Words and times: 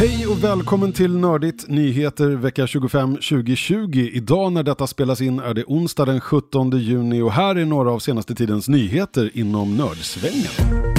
Hej 0.00 0.26
och 0.26 0.44
välkommen 0.44 0.92
till 0.92 1.16
Nördigt 1.18 1.68
Nyheter 1.68 2.28
vecka 2.30 2.66
25 2.66 3.14
2020. 3.14 4.10
Idag 4.12 4.52
när 4.52 4.62
detta 4.62 4.86
spelas 4.86 5.20
in 5.20 5.38
är 5.38 5.54
det 5.54 5.64
onsdag 5.64 6.04
den 6.04 6.20
17 6.20 6.70
juni 6.70 7.22
och 7.22 7.32
här 7.32 7.54
är 7.54 7.64
några 7.64 7.90
av 7.90 7.98
senaste 7.98 8.34
tidens 8.34 8.68
nyheter 8.68 9.30
inom 9.34 9.76
nördsvängen. 9.76 10.89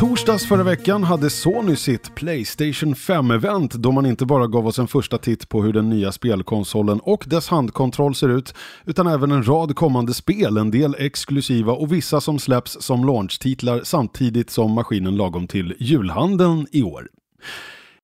I 0.00 0.02
torsdags 0.02 0.46
förra 0.46 0.62
veckan 0.62 1.04
hade 1.04 1.30
Sony 1.30 1.76
sitt 1.76 2.14
Playstation 2.14 2.94
5-event 2.94 3.76
då 3.76 3.92
man 3.92 4.06
inte 4.06 4.26
bara 4.26 4.46
gav 4.46 4.66
oss 4.66 4.78
en 4.78 4.88
första 4.88 5.18
titt 5.18 5.48
på 5.48 5.62
hur 5.62 5.72
den 5.72 5.88
nya 5.88 6.12
spelkonsolen 6.12 7.00
och 7.00 7.24
dess 7.26 7.48
handkontroll 7.48 8.14
ser 8.14 8.28
ut 8.28 8.54
utan 8.84 9.06
även 9.06 9.32
en 9.32 9.48
rad 9.48 9.76
kommande 9.76 10.14
spel, 10.14 10.56
en 10.56 10.70
del 10.70 10.96
exklusiva 10.98 11.72
och 11.72 11.92
vissa 11.92 12.20
som 12.20 12.38
släpps 12.38 12.76
som 12.80 13.04
launchtitlar 13.04 13.80
samtidigt 13.84 14.50
som 14.50 14.70
maskinen 14.70 15.16
lagom 15.16 15.46
till 15.46 15.74
julhandeln 15.78 16.66
i 16.72 16.82
år. 16.82 17.08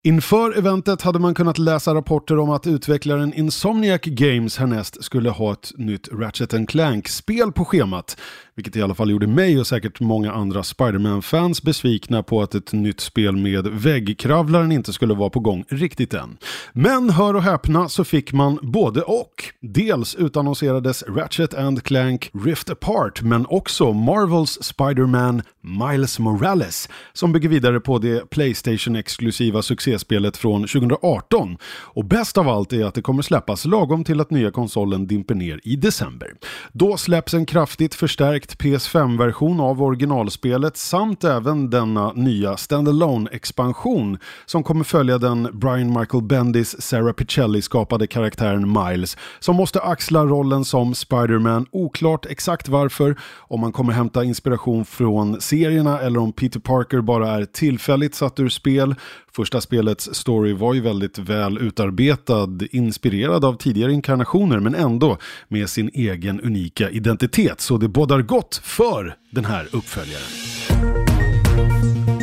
Inför 0.07 0.59
eventet 0.59 1.03
hade 1.03 1.19
man 1.19 1.35
kunnat 1.35 1.59
läsa 1.59 1.95
rapporter 1.95 2.39
om 2.39 2.51
att 2.51 2.67
utvecklaren 2.67 3.35
Insomniac 3.35 4.01
Games 4.05 4.59
härnäst 4.59 5.05
skulle 5.05 5.31
ha 5.31 5.53
ett 5.53 5.73
nytt 5.77 6.09
Ratchet 6.13 6.69
Clank-spel 6.69 7.53
på 7.53 7.65
schemat. 7.65 8.17
Vilket 8.57 8.77
i 8.77 8.83
alla 8.83 8.95
fall 8.95 9.11
gjorde 9.11 9.27
mig 9.27 9.61
och 9.61 9.67
säkert 9.67 10.01
många 10.01 10.33
andra 10.33 10.63
Spiderman-fans 10.63 11.63
besvikna 11.63 12.23
på 12.23 12.43
att 12.43 12.55
ett 12.55 12.73
nytt 12.73 13.01
spel 13.01 13.37
med 13.37 13.67
väggkravlaren 13.67 14.73
inte 14.73 14.93
skulle 14.93 15.15
vara 15.15 15.31
på 15.31 15.41
gång 15.41 15.65
riktigt 15.69 16.15
än. 16.15 16.37
Men 16.73 17.11
hör 17.11 17.35
och 17.35 17.43
häpna 17.43 17.89
så 17.89 18.05
fick 18.05 18.33
man 18.33 18.59
både 18.63 19.03
och. 19.03 19.45
Dels 19.61 20.15
utannonserades 20.15 21.05
Ratchet 21.09 21.55
Clank 21.83 22.31
Rift 22.45 22.71
Apart 22.71 23.23
men 23.23 23.47
också 23.47 23.93
Marvels 23.93 24.59
Spider-Man 24.63 25.43
Miles 25.61 26.19
Morales 26.19 26.89
som 27.13 27.33
bygger 27.33 27.49
vidare 27.49 27.81
på 27.81 27.99
det 27.99 28.31
Playstation-exklusiva 28.31 29.63
succéspelet 29.63 30.37
från 30.37 30.61
2018. 30.61 31.57
Och 31.65 32.05
bäst 32.05 32.39
av 32.39 32.49
allt 32.49 32.73
är 32.73 32.85
att 32.85 32.95
det 32.95 33.03
kommer 33.03 33.23
släppas 33.23 33.65
lagom 33.65 34.05
till 34.05 34.21
att 34.21 34.31
nya 34.31 34.51
konsolen 34.51 35.07
dimper 35.07 35.35
ner 35.35 35.61
i 35.65 35.77
december. 35.77 36.33
Då 36.73 36.97
släpps 36.97 37.35
en 37.35 37.47
kraftigt 37.47 37.95
förstärkt 37.95 38.46
direkt 38.47 38.63
PS5-version 38.63 39.61
av 39.61 39.83
originalspelet 39.83 40.77
samt 40.77 41.25
även 41.25 41.71
denna 41.71 42.13
nya 42.13 42.57
standalone 42.57 43.31
expansion 43.31 44.19
som 44.47 44.63
kommer 44.63 44.85
följa 44.85 45.19
den 45.19 45.49
Brian 45.53 45.99
Michael 45.99 46.23
Bendis 46.23 46.83
Sarah 46.83 47.13
Pichelli 47.13 47.63
skapade 47.63 48.07
karaktären 48.07 48.73
Miles 48.73 49.17
som 49.41 49.57
måste 49.57 49.81
axla 49.81 50.25
rollen 50.25 50.65
som 50.65 50.95
Spider-Man, 50.95 51.67
oklart 51.73 52.27
exakt 52.27 52.69
varför, 52.69 53.17
om 53.49 53.61
man 53.61 53.73
kommer 53.73 53.93
hämta 53.93 54.25
inspiration 54.25 54.85
från 54.85 55.41
serierna 55.41 56.01
eller 56.01 56.21
om 56.21 56.33
Peter 56.33 56.61
Parker 56.61 57.01
bara 57.01 57.31
är 57.31 57.45
tillfälligt 57.45 58.15
satt 58.15 58.41
ur 58.41 58.49
spel. 58.49 58.95
Första 59.37 59.61
spelets 59.61 60.15
story 60.15 60.53
var 60.53 60.75
ju 60.75 60.81
väldigt 60.81 61.19
väl 61.19 61.59
utarbetad, 61.59 62.59
inspirerad 62.71 63.45
av 63.45 63.57
tidigare 63.57 63.93
inkarnationer 63.93 64.61
men 64.61 64.75
ändå 64.75 65.19
med 65.49 65.71
sin 65.71 65.91
egen 65.95 66.41
unika 66.41 66.91
identitet. 66.91 67.61
Så 67.61 67.77
det 67.77 67.89
bådar 67.89 68.23
gott 68.23 68.61
för 68.65 69.17
den 69.31 69.45
här 69.45 69.69
uppföljaren. 69.73 70.23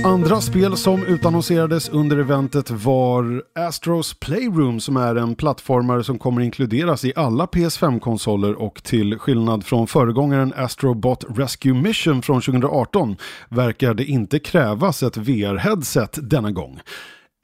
Andra 0.05 0.41
spel 0.41 0.77
som 0.77 1.05
utannonserades 1.05 1.89
under 1.89 2.17
eventet 2.17 2.71
var 2.71 3.43
Astros 3.55 4.13
Playroom 4.13 4.79
som 4.79 4.97
är 4.97 5.15
en 5.15 5.35
plattformare 5.35 6.03
som 6.03 6.19
kommer 6.19 6.41
inkluderas 6.41 7.05
i 7.05 7.13
alla 7.15 7.45
PS5-konsoler 7.45 8.53
och 8.53 8.83
till 8.83 9.19
skillnad 9.19 9.65
från 9.65 9.87
föregångaren 9.87 10.53
Astrobot 10.55 11.25
Rescue 11.37 11.73
Mission 11.73 12.21
från 12.21 12.41
2018 12.41 13.15
verkar 13.49 13.93
det 13.93 14.05
inte 14.05 14.39
krävas 14.39 15.03
ett 15.03 15.17
VR-headset 15.17 16.19
denna 16.21 16.51
gång. 16.51 16.79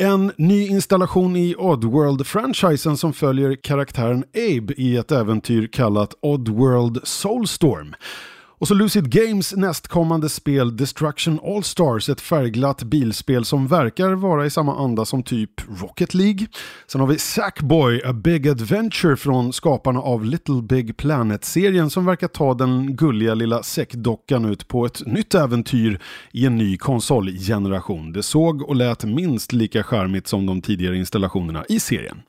En 0.02 0.32
ny 0.38 0.68
installation 0.68 1.36
i 1.36 1.56
Oddworld-franchisen 1.56 2.98
som 2.98 3.14
följer 3.14 3.56
karaktären 3.56 4.24
Abe 4.34 4.74
i 4.78 4.98
ett 4.98 5.12
äventyr 5.12 5.68
kallat 5.68 6.14
Oddworld 6.22 7.00
Soulstorm. 7.04 7.96
Och 8.60 8.68
så 8.68 8.74
Lucid 8.74 9.12
Games 9.12 9.56
nästkommande 9.56 10.30
spel 10.30 10.78
Destruction 10.78 11.40
All 11.44 11.64
Stars, 11.64 12.10
ett 12.10 12.22
färgglatt 12.22 12.84
bilspel 12.84 13.46
som 13.46 13.68
verkar 13.68 14.12
vara 14.12 14.46
i 14.46 14.50
samma 14.50 14.84
anda 14.84 15.06
som 15.06 15.24
typ 15.24 15.52
Rocket 15.82 16.14
League. 16.14 16.48
Sen 16.88 17.02
har 17.02 17.08
vi 17.08 17.18
Sackboy, 17.18 18.02
A 18.06 18.14
Big 18.14 18.48
Adventure 18.48 19.18
från 19.18 19.54
skaparna 19.54 20.00
av 20.00 20.26
Little 20.26 20.62
Big 20.62 20.98
Planet-serien 20.98 21.90
som 21.90 22.06
verkar 22.06 22.28
ta 22.28 22.54
den 22.54 22.96
gulliga 22.96 23.34
lilla 23.34 23.64
säckdockan 23.64 24.46
ut 24.46 24.68
på 24.68 24.86
ett 24.86 25.06
nytt 25.06 25.36
äventyr 25.36 26.02
i 26.32 26.46
en 26.46 26.58
ny 26.58 26.78
konsolgeneration. 26.78 28.14
Det 28.14 28.24
såg 28.24 28.62
och 28.62 28.76
lät 28.76 29.04
minst 29.04 29.54
lika 29.54 29.84
charmigt 29.84 30.28
som 30.28 30.46
de 30.46 30.62
tidigare 30.62 30.98
installationerna 30.98 31.66
i 31.70 31.80
serien. 31.80 32.22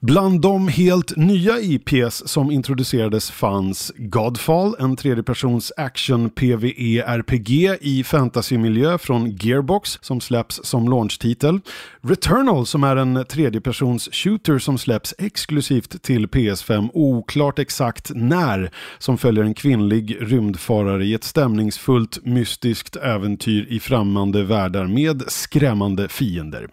Bland 0.00 0.40
de 0.40 0.68
helt 0.68 1.16
nya 1.16 1.60
IPs 1.60 2.28
som 2.28 2.50
introducerades 2.50 3.30
fanns 3.30 3.92
Godfall, 3.96 4.76
en 4.78 4.96
tredjepersons 4.96 5.71
action 5.76 6.30
PVE 6.30 7.02
RPG 7.06 7.76
i 7.80 8.04
fantasymiljö 8.04 8.98
från 8.98 9.30
Gearbox 9.30 9.98
som 10.02 10.20
släpps 10.20 10.60
som 10.64 10.88
launchtitel. 10.88 11.60
Returnal 12.00 12.66
som 12.66 12.84
är 12.84 12.96
en 12.96 13.24
tredjepersons 13.28 14.08
shooter 14.12 14.58
som 14.58 14.78
släpps 14.78 15.14
exklusivt 15.18 16.02
till 16.02 16.26
PS5, 16.26 16.90
oklart 16.92 17.58
exakt 17.58 18.10
när, 18.14 18.70
som 18.98 19.18
följer 19.18 19.44
en 19.44 19.54
kvinnlig 19.54 20.16
rymdfarare 20.20 21.04
i 21.04 21.14
ett 21.14 21.24
stämningsfullt 21.24 22.24
mystiskt 22.24 22.96
äventyr 22.96 23.66
i 23.68 23.80
främmande 23.80 24.42
världar 24.42 24.86
med 24.86 25.22
skrämmande 25.28 26.08
fiender. 26.08 26.68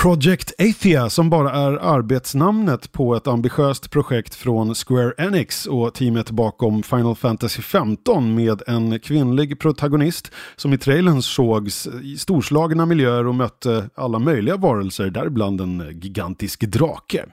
Project 0.00 0.52
Athia 0.58 1.10
som 1.10 1.30
bara 1.30 1.50
är 1.50 1.72
arbetsnamnet 1.72 2.92
på 2.92 3.16
ett 3.16 3.26
ambitiöst 3.26 3.90
projekt 3.90 4.34
från 4.34 4.74
Square 4.74 5.12
Enix 5.18 5.66
och 5.66 5.94
teamet 5.94 6.30
bakom 6.30 6.82
Final 6.82 7.16
Fantasy 7.16 7.62
15 7.62 8.34
med 8.34 8.62
en 8.66 9.00
kvinnlig 9.00 9.60
protagonist 9.60 10.30
som 10.56 10.72
i 10.72 10.78
trailern 10.78 11.22
sågs 11.22 11.86
i 12.02 12.16
storslagna 12.16 12.86
miljöer 12.86 13.26
och 13.26 13.34
mötte 13.34 13.90
alla 13.94 14.18
möjliga 14.18 14.56
varelser, 14.56 15.10
däribland 15.10 15.60
en 15.60 16.00
gigantisk 16.02 16.60
drake. 16.60 17.26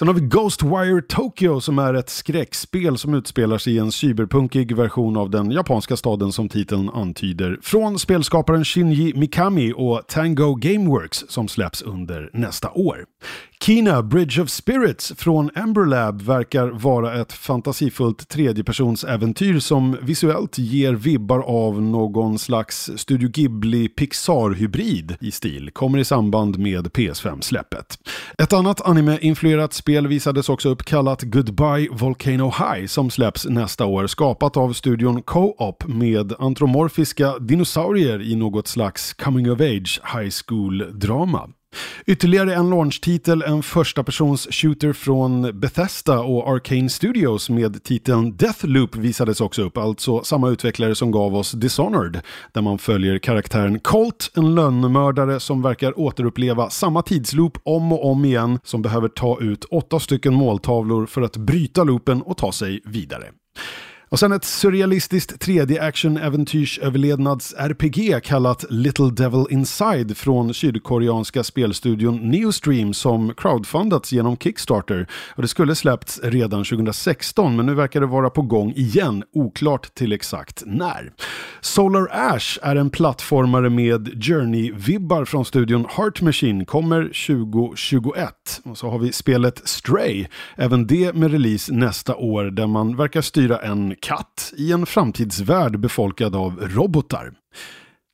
Sen 0.00 0.08
har 0.08 0.14
vi 0.14 0.20
Ghostwire 0.20 1.02
Tokyo 1.02 1.60
som 1.60 1.78
är 1.78 1.94
ett 1.94 2.10
skräckspel 2.10 2.98
som 2.98 3.14
utspelar 3.14 3.58
sig 3.58 3.74
i 3.74 3.78
en 3.78 3.92
cyberpunkig 3.92 4.76
version 4.76 5.16
av 5.16 5.30
den 5.30 5.50
japanska 5.50 5.96
staden 5.96 6.32
som 6.32 6.48
titeln 6.48 6.90
antyder. 6.90 7.58
Från 7.62 7.98
spelskaparen 7.98 8.64
Shinji 8.64 9.14
Mikami 9.14 9.72
och 9.76 10.02
Tango 10.08 10.54
Gameworks 10.54 11.24
som 11.28 11.48
släpps 11.48 11.82
under 11.82 12.30
nästa 12.32 12.70
år. 12.70 13.04
Kina 13.62 14.02
Bridge 14.02 14.42
of 14.42 14.50
Spirits 14.50 15.12
från 15.16 15.50
Emberlab 15.54 16.22
verkar 16.22 16.68
vara 16.68 17.20
ett 17.20 17.32
fantasifullt 17.32 18.28
tredjepersonsäventyr 18.28 19.58
som 19.58 19.96
visuellt 20.02 20.58
ger 20.58 20.92
vibbar 20.92 21.38
av 21.38 21.82
någon 21.82 22.38
slags 22.38 22.90
Studio 22.96 23.28
Ghibli 23.28 23.88
Pixar-hybrid 23.88 25.16
i 25.20 25.30
stil. 25.30 25.70
Kommer 25.70 25.98
i 25.98 26.04
samband 26.04 26.58
med 26.58 26.86
PS5-släppet. 26.86 27.98
Ett 28.38 28.52
annat 28.52 28.80
anime-influerat 28.80 29.72
spel 29.72 30.06
visades 30.06 30.48
också 30.48 30.68
upp 30.68 30.82
kallat 30.82 31.22
Goodbye 31.22 31.88
Volcano 31.92 32.52
High 32.58 32.86
som 32.86 33.10
släpps 33.10 33.46
nästa 33.46 33.86
år. 33.86 34.06
Skapat 34.06 34.56
av 34.56 34.72
studion 34.72 35.22
Co-op 35.22 35.88
med 35.88 36.32
antromorfiska 36.38 37.38
dinosaurier 37.38 38.22
i 38.22 38.36
något 38.36 38.68
slags 38.68 39.14
coming 39.14 39.50
of 39.50 39.60
age 39.60 40.00
high 40.14 40.30
school-drama. 40.46 41.48
Ytterligare 42.06 42.54
en 42.54 42.70
launchtitel, 42.70 43.42
en 43.42 43.62
första 43.62 44.04
persons 44.04 44.48
shooter 44.50 44.92
från 44.92 45.60
Bethesda 45.60 46.20
och 46.20 46.48
Arcane 46.48 46.88
Studios 46.88 47.50
med 47.50 47.84
titeln 47.84 48.36
Deathloop 48.36 48.96
visades 48.96 49.40
också 49.40 49.62
upp, 49.62 49.76
alltså 49.76 50.22
samma 50.22 50.48
utvecklare 50.48 50.94
som 50.94 51.10
gav 51.10 51.36
oss 51.36 51.52
Dishonored, 51.52 52.20
där 52.52 52.62
man 52.62 52.78
följer 52.78 53.18
karaktären 53.18 53.80
Colt, 53.80 54.30
en 54.36 54.54
lönnmördare 54.54 55.40
som 55.40 55.62
verkar 55.62 56.00
återuppleva 56.00 56.70
samma 56.70 57.02
tidsloop 57.02 57.58
om 57.62 57.92
och 57.92 58.10
om 58.10 58.24
igen, 58.24 58.58
som 58.64 58.82
behöver 58.82 59.08
ta 59.08 59.40
ut 59.40 59.64
åtta 59.64 60.00
stycken 60.00 60.34
måltavlor 60.34 61.06
för 61.06 61.22
att 61.22 61.36
bryta 61.36 61.84
loopen 61.84 62.22
och 62.22 62.36
ta 62.36 62.52
sig 62.52 62.80
vidare. 62.84 63.24
Och 64.12 64.18
sen 64.18 64.32
ett 64.32 64.44
surrealistiskt 64.44 65.46
3D 65.46 65.80
action-äventyrs-överlevnads-RPG 65.80 68.20
kallat 68.20 68.64
Little 68.70 69.10
Devil 69.10 69.46
Inside 69.50 70.16
från 70.16 70.54
sydkoreanska 70.54 71.44
spelstudion 71.44 72.30
Neostream 72.30 72.94
som 72.94 73.34
crowdfundats 73.34 74.12
genom 74.12 74.36
Kickstarter. 74.36 75.06
Och 75.36 75.42
det 75.42 75.48
skulle 75.48 75.74
släppts 75.74 76.20
redan 76.22 76.64
2016 76.64 77.56
men 77.56 77.66
nu 77.66 77.74
verkar 77.74 78.00
det 78.00 78.06
vara 78.06 78.30
på 78.30 78.42
gång 78.42 78.72
igen, 78.76 79.24
oklart 79.32 79.94
till 79.94 80.12
exakt 80.12 80.62
när. 80.66 81.12
Solar 81.60 82.08
Ash 82.10 82.58
är 82.62 82.76
en 82.76 82.90
plattformare 82.90 83.70
med 83.70 84.08
Journey-vibbar 84.08 85.24
från 85.24 85.44
studion 85.44 85.86
Heart 85.96 86.22
Machine, 86.22 86.64
kommer 86.64 87.02
2021. 87.02 88.60
Och 88.64 88.78
så 88.78 88.90
har 88.90 88.98
vi 88.98 89.12
spelet 89.12 89.68
Stray, 89.68 90.26
även 90.56 90.86
det 90.86 91.14
med 91.14 91.32
release 91.32 91.74
nästa 91.74 92.16
år 92.16 92.44
där 92.44 92.66
man 92.66 92.96
verkar 92.96 93.20
styra 93.20 93.58
en 93.58 93.96
katt 94.00 94.52
i 94.56 94.72
en 94.72 94.86
framtidsvärld 94.86 95.80
befolkad 95.80 96.36
av 96.36 96.60
robotar. 96.60 97.32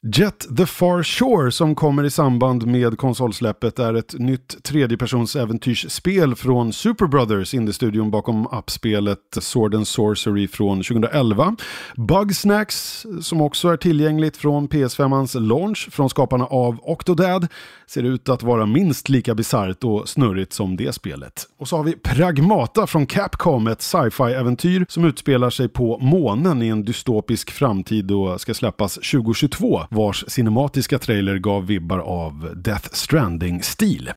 Jet 0.02 0.56
the 0.56 0.66
Far 0.66 1.02
Shore 1.02 1.52
som 1.52 1.74
kommer 1.74 2.04
i 2.04 2.10
samband 2.10 2.66
med 2.66 2.98
konsolsläppet 2.98 3.78
är 3.78 3.94
ett 3.94 4.14
nytt 4.18 4.64
tredjepersonsäventyrsspel 4.64 6.34
från 6.34 6.72
Super 6.72 7.06
Brothers, 7.06 7.54
indiestudion 7.54 8.10
bakom 8.10 8.46
appspelet 8.46 9.18
Sword 9.40 9.74
and 9.74 9.88
Sorcery 9.88 10.48
från 10.48 10.82
2011. 10.82 11.56
Bugsnacks, 11.96 13.06
som 13.20 13.40
också 13.40 13.68
är 13.68 13.76
tillgängligt 13.76 14.36
från 14.36 14.68
PS5ans 14.68 15.40
launch 15.40 15.88
från 15.90 16.10
skaparna 16.10 16.46
av 16.46 16.78
Octodad, 16.82 17.48
ser 17.86 18.02
ut 18.02 18.28
att 18.28 18.42
vara 18.42 18.66
minst 18.66 19.08
lika 19.08 19.34
bisarrt 19.34 19.84
och 19.84 20.08
snurrigt 20.08 20.52
som 20.52 20.76
det 20.76 20.94
spelet. 20.94 21.48
Och 21.58 21.68
så 21.68 21.76
har 21.76 21.84
vi 21.84 21.92
Pragmata 21.92 22.86
från 22.86 23.06
Capcom, 23.06 23.66
ett 23.66 23.82
sci-fi-äventyr 23.82 24.86
som 24.88 25.04
utspelar 25.04 25.50
sig 25.50 25.68
på 25.68 25.98
månen 25.98 26.62
i 26.62 26.68
en 26.68 26.84
dystopisk 26.84 27.50
framtid 27.50 28.10
och 28.10 28.40
ska 28.40 28.54
släppas 28.54 28.94
2022 28.94 29.85
vars 29.90 30.24
cinematiska 30.28 30.98
trailer 30.98 31.38
gav 31.38 31.66
vibbar 31.66 31.98
av 31.98 32.52
Death 32.56 32.88
Stranding-stil. 32.92 34.10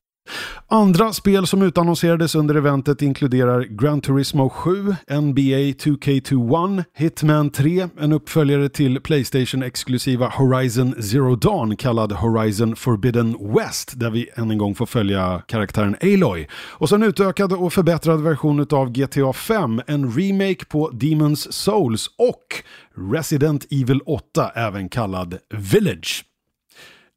Andra 0.72 1.12
spel 1.12 1.46
som 1.46 1.62
utannonserades 1.62 2.34
under 2.34 2.54
eventet 2.54 3.02
inkluderar 3.02 3.60
Gran 3.60 4.00
Turismo 4.00 4.48
7, 4.48 4.72
NBA 5.08 5.60
2K21, 5.82 6.84
Hitman 6.94 7.50
3, 7.50 7.88
en 8.00 8.12
uppföljare 8.12 8.68
till 8.68 9.00
Playstation-exklusiva 9.00 10.28
Horizon 10.28 11.02
Zero 11.02 11.36
Dawn 11.36 11.76
kallad 11.76 12.12
Horizon 12.12 12.76
Forbidden 12.76 13.54
West 13.54 13.92
där 14.00 14.10
vi 14.10 14.30
än 14.34 14.50
en 14.50 14.58
gång 14.58 14.74
får 14.74 14.86
följa 14.86 15.42
karaktären 15.46 15.96
Aloy. 16.02 16.46
Och 16.52 16.88
så 16.88 16.94
en 16.94 17.02
utökad 17.02 17.52
och 17.52 17.72
förbättrad 17.72 18.22
version 18.22 18.66
av 18.70 18.92
GTA 18.92 19.32
5, 19.32 19.82
en 19.86 20.12
remake 20.12 20.64
på 20.64 20.90
Demon's 20.90 21.52
Souls 21.52 22.06
och 22.18 22.64
Resident 23.12 23.66
Evil 23.70 24.00
8, 24.06 24.50
även 24.54 24.88
kallad 24.88 25.38
Village. 25.54 26.29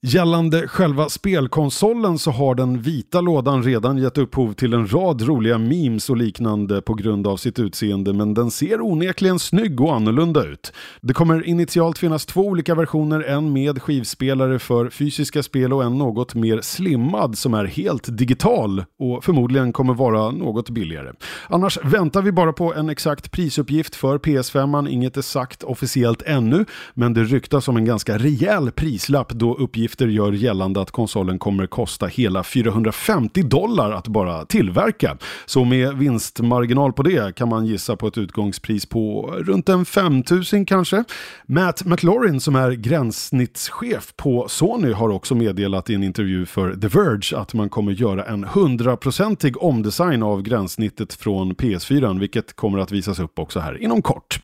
Gällande 0.05 0.67
själva 0.67 1.09
spelkonsolen 1.09 2.19
så 2.19 2.31
har 2.31 2.55
den 2.55 2.81
vita 2.81 3.21
lådan 3.21 3.63
redan 3.63 3.97
gett 3.97 4.17
upphov 4.17 4.53
till 4.53 4.73
en 4.73 4.93
rad 4.93 5.21
roliga 5.21 5.57
memes 5.57 6.09
och 6.09 6.17
liknande 6.17 6.81
på 6.81 6.93
grund 6.93 7.27
av 7.27 7.37
sitt 7.37 7.59
utseende 7.59 8.13
men 8.13 8.33
den 8.33 8.51
ser 8.51 8.81
onekligen 8.81 9.39
snygg 9.39 9.81
och 9.81 9.95
annorlunda 9.95 10.43
ut. 10.43 10.73
Det 11.01 11.13
kommer 11.13 11.47
initialt 11.47 11.97
finnas 11.97 12.25
två 12.25 12.41
olika 12.41 12.75
versioner, 12.75 13.23
en 13.23 13.53
med 13.53 13.81
skivspelare 13.81 14.59
för 14.59 14.89
fysiska 14.89 15.43
spel 15.43 15.73
och 15.73 15.83
en 15.83 15.97
något 15.97 16.35
mer 16.35 16.61
slimmad 16.61 17.37
som 17.37 17.53
är 17.53 17.65
helt 17.65 18.17
digital 18.17 18.83
och 18.99 19.23
förmodligen 19.23 19.73
kommer 19.73 19.93
vara 19.93 20.31
något 20.31 20.69
billigare. 20.69 21.11
Annars 21.49 21.79
väntar 21.83 22.21
vi 22.21 22.31
bara 22.31 22.53
på 22.53 22.73
en 22.73 22.89
exakt 22.89 23.31
prisuppgift 23.31 23.95
för 23.95 24.17
PS5, 24.17 24.89
inget 24.89 25.17
är 25.17 25.21
sagt 25.21 25.63
officiellt 25.63 26.21
ännu 26.21 26.65
men 26.93 27.13
det 27.13 27.23
ryktas 27.23 27.67
om 27.67 27.77
en 27.77 27.85
ganska 27.85 28.17
rejäl 28.17 28.71
prislapp 28.71 29.29
då 29.29 29.55
uppgiften 29.55 29.92
uppgifter 29.93 30.07
gör 30.07 30.31
gällande 30.31 30.81
att 30.81 30.91
konsolen 30.91 31.39
kommer 31.39 31.67
kosta 31.67 32.07
hela 32.07 32.43
450 32.43 33.43
dollar 33.43 33.91
att 33.91 34.07
bara 34.07 34.45
tillverka. 34.45 35.17
Så 35.45 35.65
med 35.65 35.97
vinstmarginal 35.97 36.93
på 36.93 37.03
det 37.03 37.35
kan 37.35 37.49
man 37.49 37.65
gissa 37.65 37.95
på 37.95 38.07
ett 38.07 38.17
utgångspris 38.17 38.85
på 38.85 39.33
runt 39.39 39.69
en 39.69 39.85
5000 39.85 40.65
kanske. 40.65 41.03
Matt 41.45 41.85
McLaurin 41.85 42.39
som 42.39 42.55
är 42.55 42.71
gränssnittschef 42.71 44.13
på 44.15 44.47
Sony 44.47 44.91
har 44.93 45.09
också 45.09 45.35
meddelat 45.35 45.89
i 45.89 45.95
en 45.95 46.03
intervju 46.03 46.45
för 46.45 46.75
The 46.75 46.87
Verge 46.87 47.37
att 47.37 47.53
man 47.53 47.69
kommer 47.69 47.91
göra 47.91 48.25
en 48.25 48.43
hundraprocentig 48.43 49.63
omdesign 49.63 50.23
av 50.23 50.41
gränssnittet 50.41 51.13
från 51.13 51.55
PS4 51.55 52.19
vilket 52.19 52.55
kommer 52.55 52.79
att 52.79 52.91
visas 52.91 53.19
upp 53.19 53.39
också 53.39 53.59
här 53.59 53.81
inom 53.81 54.01
kort. 54.01 54.39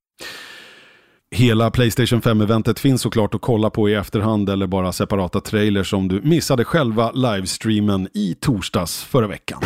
Hela 1.32 1.72
Playstation 1.72 2.22
5-eventet 2.22 2.80
finns 2.80 3.02
såklart 3.02 3.36
att 3.36 3.42
kolla 3.42 3.70
på 3.70 3.90
i 3.90 3.94
efterhand 3.94 4.50
eller 4.50 4.68
bara 4.68 4.92
separata 4.92 5.42
trailers 5.42 5.94
om 5.94 6.08
du 6.08 6.22
missade 6.22 6.66
själva 6.66 7.12
livestreamen 7.12 8.08
i 8.14 8.36
torsdags 8.40 9.04
förra 9.04 9.28
veckan. 9.28 9.62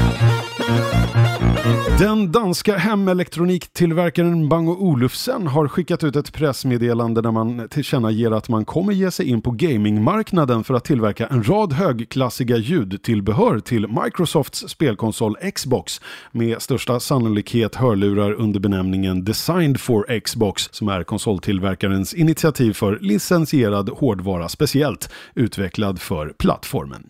Den 1.99 2.31
danska 2.31 2.77
hemelektroniktillverkaren 2.77 4.49
Bang 4.49 4.69
Olufsen 4.69 5.47
har 5.47 5.67
skickat 5.67 6.03
ut 6.03 6.15
ett 6.15 6.33
pressmeddelande 6.33 7.21
där 7.21 7.31
man 7.31 7.67
tillkännager 7.69 8.31
att 8.31 8.49
man 8.49 8.65
kommer 8.65 8.93
ge 8.93 9.11
sig 9.11 9.29
in 9.29 9.41
på 9.41 9.51
gamingmarknaden 9.51 10.63
för 10.63 10.73
att 10.73 10.85
tillverka 10.85 11.27
en 11.27 11.43
rad 11.43 11.73
högklassiga 11.73 12.57
ljudtillbehör 12.57 13.59
till 13.59 13.87
Microsofts 13.87 14.69
spelkonsol 14.69 15.35
Xbox 15.55 16.01
med 16.31 16.61
största 16.61 16.99
sannolikhet 16.99 17.75
hörlurar 17.75 18.31
under 18.33 18.59
benämningen 18.59 19.23
Designed 19.23 19.79
for 19.79 20.19
Xbox 20.19 20.69
som 20.71 20.87
är 20.87 21.03
Tillverkarens 21.53 22.13
initiativ 22.13 22.73
för 22.73 22.99
licensierad 23.01 23.89
hårdvara 23.89 24.49
speciellt 24.49 25.09
utvecklad 25.35 26.01
för 26.01 26.33
plattformen. 26.39 27.09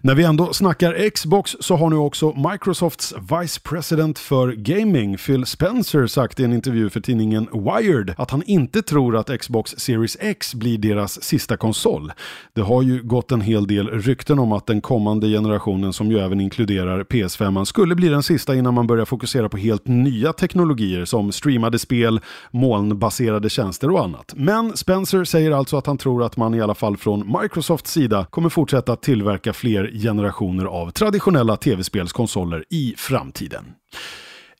När 0.00 0.14
vi 0.14 0.24
ändå 0.24 0.52
snackar 0.52 1.10
Xbox 1.10 1.56
så 1.60 1.76
har 1.76 1.90
nu 1.90 1.96
också 1.96 2.50
Microsofts 2.50 3.14
Vice 3.40 3.60
President 3.60 4.18
för 4.18 4.52
Gaming, 4.52 5.16
Phil 5.16 5.46
Spencer, 5.46 6.06
sagt 6.06 6.40
i 6.40 6.44
en 6.44 6.52
intervju 6.52 6.90
för 6.90 7.00
tidningen 7.00 7.48
Wired 7.52 8.14
att 8.18 8.30
han 8.30 8.42
inte 8.46 8.82
tror 8.82 9.16
att 9.16 9.40
Xbox 9.40 9.74
Series 9.78 10.16
X 10.20 10.54
blir 10.54 10.78
deras 10.78 11.22
sista 11.22 11.56
konsol. 11.56 12.12
Det 12.54 12.60
har 12.60 12.82
ju 12.82 13.02
gått 13.02 13.32
en 13.32 13.40
hel 13.40 13.66
del 13.66 13.88
rykten 13.88 14.38
om 14.38 14.52
att 14.52 14.66
den 14.66 14.80
kommande 14.80 15.26
generationen, 15.28 15.92
som 15.92 16.10
ju 16.10 16.18
även 16.18 16.40
inkluderar 16.40 17.04
PS5, 17.04 17.64
skulle 17.64 17.94
bli 17.94 18.08
den 18.08 18.22
sista 18.22 18.54
innan 18.54 18.74
man 18.74 18.86
börjar 18.86 19.04
fokusera 19.04 19.48
på 19.48 19.56
helt 19.56 19.86
nya 19.86 20.32
teknologier 20.32 21.04
som 21.04 21.32
streamade 21.32 21.78
spel, 21.78 22.20
molnbaserade 22.50 23.50
tjänster 23.50 23.90
och 23.90 24.04
annat. 24.04 24.32
Men 24.36 24.76
Spencer 24.76 25.24
säger 25.24 25.50
alltså 25.50 25.76
att 25.76 25.86
han 25.86 25.98
tror 25.98 26.24
att 26.24 26.36
man 26.36 26.54
i 26.54 26.60
alla 26.60 26.74
fall 26.74 26.96
från 26.96 27.38
Microsofts 27.42 27.92
sida 27.92 28.26
kommer 28.30 28.48
fortsätta 28.48 28.96
tillverka 28.96 29.47
fler 29.52 29.90
generationer 30.02 30.64
av 30.64 30.90
traditionella 30.90 31.56
tv-spelskonsoler 31.56 32.64
i 32.70 32.94
framtiden. 32.96 33.64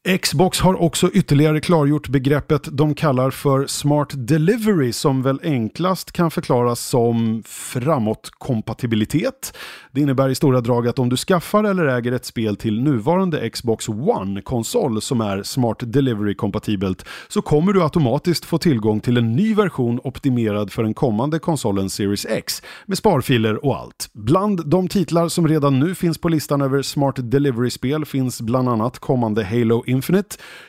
Xbox 0.04 0.60
har 0.60 0.82
också 0.82 1.10
ytterligare 1.10 1.60
klargjort 1.60 2.08
begreppet 2.08 2.68
de 2.72 2.94
kallar 2.94 3.30
för 3.30 3.66
Smart 3.66 4.08
Delivery 4.12 4.92
som 4.92 5.22
väl 5.22 5.40
enklast 5.42 6.12
kan 6.12 6.30
förklaras 6.30 6.80
som 6.80 7.42
framåtkompatibilitet. 7.46 9.56
Det 9.92 10.00
innebär 10.00 10.28
i 10.28 10.34
stora 10.34 10.60
drag 10.60 10.88
att 10.88 10.98
om 10.98 11.08
du 11.08 11.16
skaffar 11.16 11.64
eller 11.64 11.86
äger 11.86 12.12
ett 12.12 12.24
spel 12.24 12.56
till 12.56 12.82
nuvarande 12.82 13.50
Xbox 13.50 13.88
One-konsol 13.88 15.00
som 15.00 15.20
är 15.20 15.42
Smart 15.42 15.78
Delivery-kompatibelt 15.80 17.04
så 17.28 17.42
kommer 17.42 17.72
du 17.72 17.82
automatiskt 17.82 18.44
få 18.44 18.58
tillgång 18.58 19.00
till 19.00 19.16
en 19.16 19.32
ny 19.32 19.54
version 19.54 20.00
optimerad 20.04 20.72
för 20.72 20.82
den 20.82 20.94
kommande 20.94 21.38
konsolen 21.38 21.90
Series 21.90 22.26
X 22.26 22.62
med 22.86 22.98
sparfiler 22.98 23.64
och 23.64 23.76
allt. 23.76 24.10
Bland 24.12 24.70
de 24.70 24.88
titlar 24.88 25.28
som 25.28 25.48
redan 25.48 25.78
nu 25.78 25.94
finns 25.94 26.18
på 26.18 26.28
listan 26.28 26.60
över 26.60 26.82
Smart 26.82 27.16
Delivery-spel 27.18 28.04
finns 28.04 28.40
bland 28.40 28.68
annat 28.68 28.98
kommande 28.98 29.44
Halo 29.44 29.84
Infinite, 29.88 29.97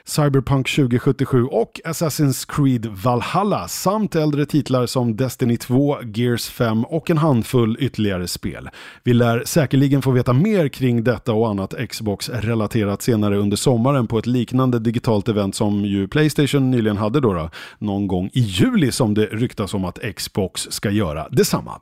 Cyberpunk 0.05 0.75
2077 0.75 1.43
och 1.43 1.81
Assassin's 1.85 2.45
Creed 2.47 2.85
Valhalla 2.85 3.67
samt 3.67 4.15
äldre 4.15 4.45
titlar 4.45 4.85
som 4.85 5.15
Destiny 5.15 5.57
2, 5.57 5.97
Gears 6.03 6.49
5 6.49 6.83
och 6.83 7.09
en 7.09 7.17
handfull 7.17 7.77
ytterligare 7.79 8.27
spel. 8.27 8.69
Vi 9.03 9.13
lär 9.13 9.43
säkerligen 9.45 10.01
få 10.01 10.11
veta 10.11 10.33
mer 10.33 10.67
kring 10.67 11.03
detta 11.03 11.33
och 11.33 11.49
annat 11.49 11.73
Xbox-relaterat 11.89 13.01
senare 13.01 13.37
under 13.37 13.57
sommaren 13.57 14.07
på 14.07 14.17
ett 14.17 14.27
liknande 14.27 14.79
digitalt 14.79 15.27
event 15.29 15.55
som 15.55 15.85
ju 15.85 16.07
Playstation 16.07 16.71
nyligen 16.71 16.97
hade 16.97 17.19
då, 17.19 17.33
då 17.33 17.49
någon 17.77 18.07
gång 18.07 18.29
i 18.33 18.39
juli 18.39 18.91
som 18.91 19.13
det 19.13 19.25
ryktas 19.25 19.73
om 19.73 19.85
att 19.85 19.99
Xbox 20.15 20.67
ska 20.71 20.89
göra 20.89 21.27
detsamma. 21.31 21.81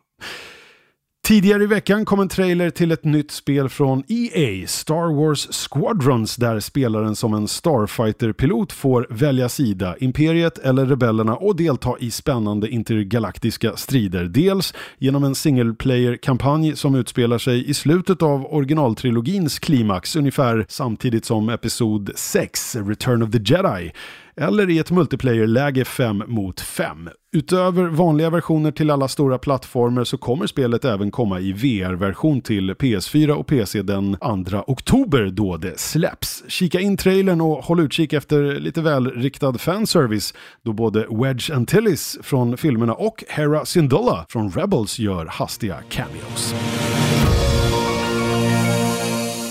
Tidigare 1.27 1.63
i 1.63 1.65
veckan 1.65 2.05
kom 2.05 2.19
en 2.19 2.29
trailer 2.29 2.69
till 2.69 2.91
ett 2.91 3.03
nytt 3.03 3.31
spel 3.31 3.69
från 3.69 4.03
EA, 4.07 4.67
Star 4.67 5.15
Wars 5.15 5.47
Squadrons, 5.51 6.35
där 6.35 6.59
spelaren 6.59 7.15
som 7.15 7.33
en 7.33 7.47
Starfighter-pilot 7.47 8.71
får 8.71 9.07
välja 9.09 9.49
sida, 9.49 9.95
Imperiet 9.99 10.57
eller 10.57 10.85
Rebellerna 10.85 11.35
och 11.35 11.55
delta 11.55 11.95
i 11.99 12.11
spännande 12.11 12.69
intergalaktiska 12.69 13.75
strider. 13.75 14.23
Dels 14.23 14.73
genom 14.97 15.23
en 15.23 15.35
single 15.35 15.73
player-kampanj 15.73 16.75
som 16.75 16.95
utspelar 16.95 17.37
sig 17.37 17.69
i 17.69 17.73
slutet 17.73 18.21
av 18.21 18.45
originaltrilogins 18.53 19.59
klimax, 19.59 20.15
ungefär 20.15 20.65
samtidigt 20.69 21.25
som 21.25 21.49
Episod 21.49 22.11
6, 22.15 22.75
Return 22.75 23.23
of 23.23 23.31
the 23.31 23.39
Jedi, 23.45 23.91
eller 24.35 24.69
i 24.69 24.79
ett 24.79 24.91
multiplayer-läge 24.91 25.85
5 25.85 26.23
mot 26.27 26.61
5. 26.61 27.09
Utöver 27.37 27.83
vanliga 27.83 28.29
versioner 28.29 28.71
till 28.71 28.91
alla 28.91 29.07
stora 29.07 29.37
plattformar 29.37 30.03
så 30.03 30.17
kommer 30.17 30.47
spelet 30.47 30.85
även 30.85 31.11
komma 31.11 31.39
i 31.39 31.53
VR-version 31.53 32.41
till 32.41 32.73
PS4 32.73 33.29
och 33.29 33.47
PC 33.47 33.81
den 33.81 34.17
2 34.49 34.63
oktober 34.67 35.29
då 35.31 35.57
det 35.57 35.79
släpps. 35.79 36.43
Kika 36.47 36.79
in 36.79 36.97
trailern 36.97 37.41
och 37.41 37.63
håll 37.63 37.79
utkik 37.79 38.13
efter 38.13 38.59
lite 38.59 38.81
välriktad 38.81 39.53
fanservice 39.53 40.33
då 40.63 40.73
både 40.73 41.05
Wedge 41.09 41.51
Antilles 41.51 42.17
från 42.23 42.57
filmerna 42.57 42.93
och 42.93 43.23
Hera 43.27 43.65
Syndulla 43.65 44.25
från 44.29 44.51
Rebels 44.51 44.99
gör 44.99 45.25
hastiga 45.25 45.77
cameos. 45.89 46.55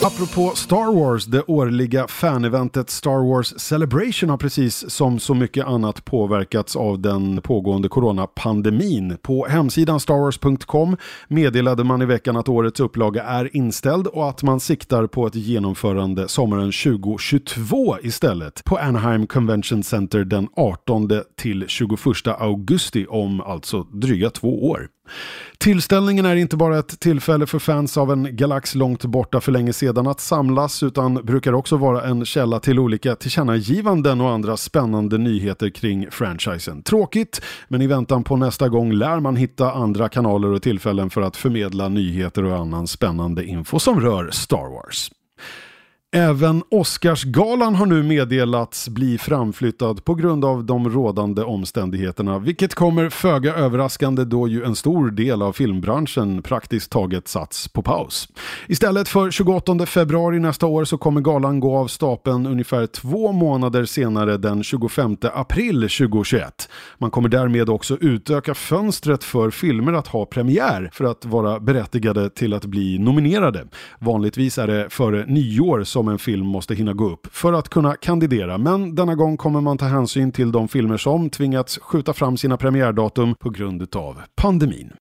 Apropå 0.06 0.52
Star 0.54 0.94
Wars, 0.94 1.24
det 1.24 1.42
årliga 1.42 2.08
faneventet 2.08 2.90
Star 2.90 3.28
Wars 3.28 3.60
Celebration 3.60 4.30
har 4.30 4.36
precis 4.36 4.90
som 4.90 5.18
så 5.18 5.34
mycket 5.34 5.66
annat 5.66 6.04
påverkats 6.04 6.76
av 6.76 7.00
den 7.00 7.40
pågående 7.40 7.88
coronapandemin. 7.88 9.16
På 9.22 9.46
hemsidan 9.46 10.00
starwars.com 10.00 10.96
meddelade 11.28 11.84
man 11.84 12.02
i 12.02 12.04
veckan 12.04 12.36
att 12.36 12.48
årets 12.48 12.80
upplaga 12.80 13.22
är 13.22 13.56
inställd 13.56 14.06
och 14.06 14.28
att 14.28 14.42
man 14.42 14.60
siktar 14.60 15.06
på 15.06 15.26
ett 15.26 15.34
genomförande 15.34 16.28
sommaren 16.28 16.72
2022 16.72 17.96
istället 18.02 18.64
på 18.64 18.78
Anaheim 18.78 19.26
Convention 19.26 19.82
Center 19.82 20.24
den 20.24 20.48
18 20.56 21.10
till 21.36 21.64
21 21.68 21.98
augusti 22.26 23.06
om 23.08 23.40
alltså 23.40 23.82
dryga 23.82 24.30
två 24.30 24.70
år. 24.70 24.88
Tillställningen 25.58 26.26
är 26.26 26.36
inte 26.36 26.56
bara 26.56 26.78
ett 26.78 27.00
tillfälle 27.00 27.46
för 27.46 27.58
fans 27.58 27.96
av 27.96 28.12
en 28.12 28.36
galax 28.36 28.74
långt 28.74 29.04
borta 29.04 29.40
för 29.40 29.52
länge 29.52 29.72
sedan 29.72 30.06
att 30.06 30.20
samlas 30.20 30.82
utan 30.82 31.14
brukar 31.14 31.52
också 31.52 31.76
vara 31.76 32.02
en 32.02 32.24
källa 32.24 32.60
till 32.60 32.78
olika 32.78 33.16
tillkännagivanden 33.16 34.20
och 34.20 34.30
andra 34.30 34.56
spännande 34.56 35.18
nyheter 35.18 35.70
kring 35.70 36.10
franchisen. 36.10 36.82
Tråkigt, 36.82 37.42
men 37.68 37.82
i 37.82 37.86
väntan 37.86 38.24
på 38.24 38.36
nästa 38.36 38.68
gång 38.68 38.92
lär 38.92 39.20
man 39.20 39.36
hitta 39.36 39.72
andra 39.72 40.08
kanaler 40.08 40.48
och 40.48 40.62
tillfällen 40.62 41.10
för 41.10 41.20
att 41.20 41.36
förmedla 41.36 41.88
nyheter 41.88 42.44
och 42.44 42.56
annan 42.56 42.86
spännande 42.86 43.44
info 43.44 43.78
som 43.78 44.00
rör 44.00 44.30
Star 44.30 44.70
Wars. 44.72 45.10
Även 46.14 46.62
Oscarsgalan 46.70 47.74
har 47.74 47.86
nu 47.86 48.02
meddelats 48.02 48.88
bli 48.88 49.18
framflyttad 49.18 50.04
på 50.04 50.14
grund 50.14 50.44
av 50.44 50.64
de 50.64 50.90
rådande 50.90 51.42
omständigheterna, 51.42 52.38
vilket 52.38 52.74
kommer 52.74 53.08
föga 53.08 53.54
överraskande 53.54 54.24
då 54.24 54.48
ju 54.48 54.64
en 54.64 54.76
stor 54.76 55.10
del 55.10 55.42
av 55.42 55.52
filmbranschen 55.52 56.42
praktiskt 56.42 56.90
taget 56.90 57.28
satts 57.28 57.68
på 57.68 57.82
paus. 57.82 58.28
Istället 58.66 59.08
för 59.08 59.30
28 59.30 59.86
februari 59.86 60.38
nästa 60.38 60.66
år 60.66 60.84
så 60.84 60.98
kommer 60.98 61.20
galan 61.20 61.60
gå 61.60 61.76
av 61.76 61.86
stapeln 61.86 62.46
ungefär 62.46 62.86
två 62.86 63.32
månader 63.32 63.84
senare 63.84 64.36
den 64.36 64.62
25 64.62 65.16
april 65.22 65.74
2021. 65.74 66.68
Man 66.98 67.10
kommer 67.10 67.28
därmed 67.28 67.70
också 67.70 67.96
utöka 68.00 68.54
fönstret 68.54 69.24
för 69.24 69.50
filmer 69.50 69.92
att 69.92 70.06
ha 70.06 70.26
premiär 70.26 70.90
för 70.92 71.04
att 71.04 71.24
vara 71.24 71.60
berättigade 71.60 72.30
till 72.30 72.54
att 72.54 72.64
bli 72.64 72.98
nominerade. 72.98 73.66
Vanligtvis 73.98 74.58
är 74.58 74.66
det 74.66 74.90
före 74.90 75.24
nyår 75.26 75.84
som 75.96 76.08
en 76.08 76.18
film 76.18 76.46
måste 76.46 76.74
hinna 76.74 76.92
gå 76.92 77.10
upp 77.10 77.26
för 77.32 77.52
att 77.52 77.68
kunna 77.68 77.94
kandidera. 77.96 78.58
Men 78.58 78.94
denna 78.94 79.14
gång 79.14 79.36
kommer 79.36 79.60
man 79.60 79.78
ta 79.78 79.84
hänsyn 79.84 80.32
till 80.32 80.52
de 80.52 80.68
filmer 80.68 80.96
som 80.96 81.30
tvingats 81.30 81.78
skjuta 81.78 82.12
fram 82.12 82.36
sina 82.36 82.56
premiärdatum 82.56 83.34
på 83.34 83.50
grund 83.50 83.96
av 83.96 84.20
pandemin. 84.34 84.92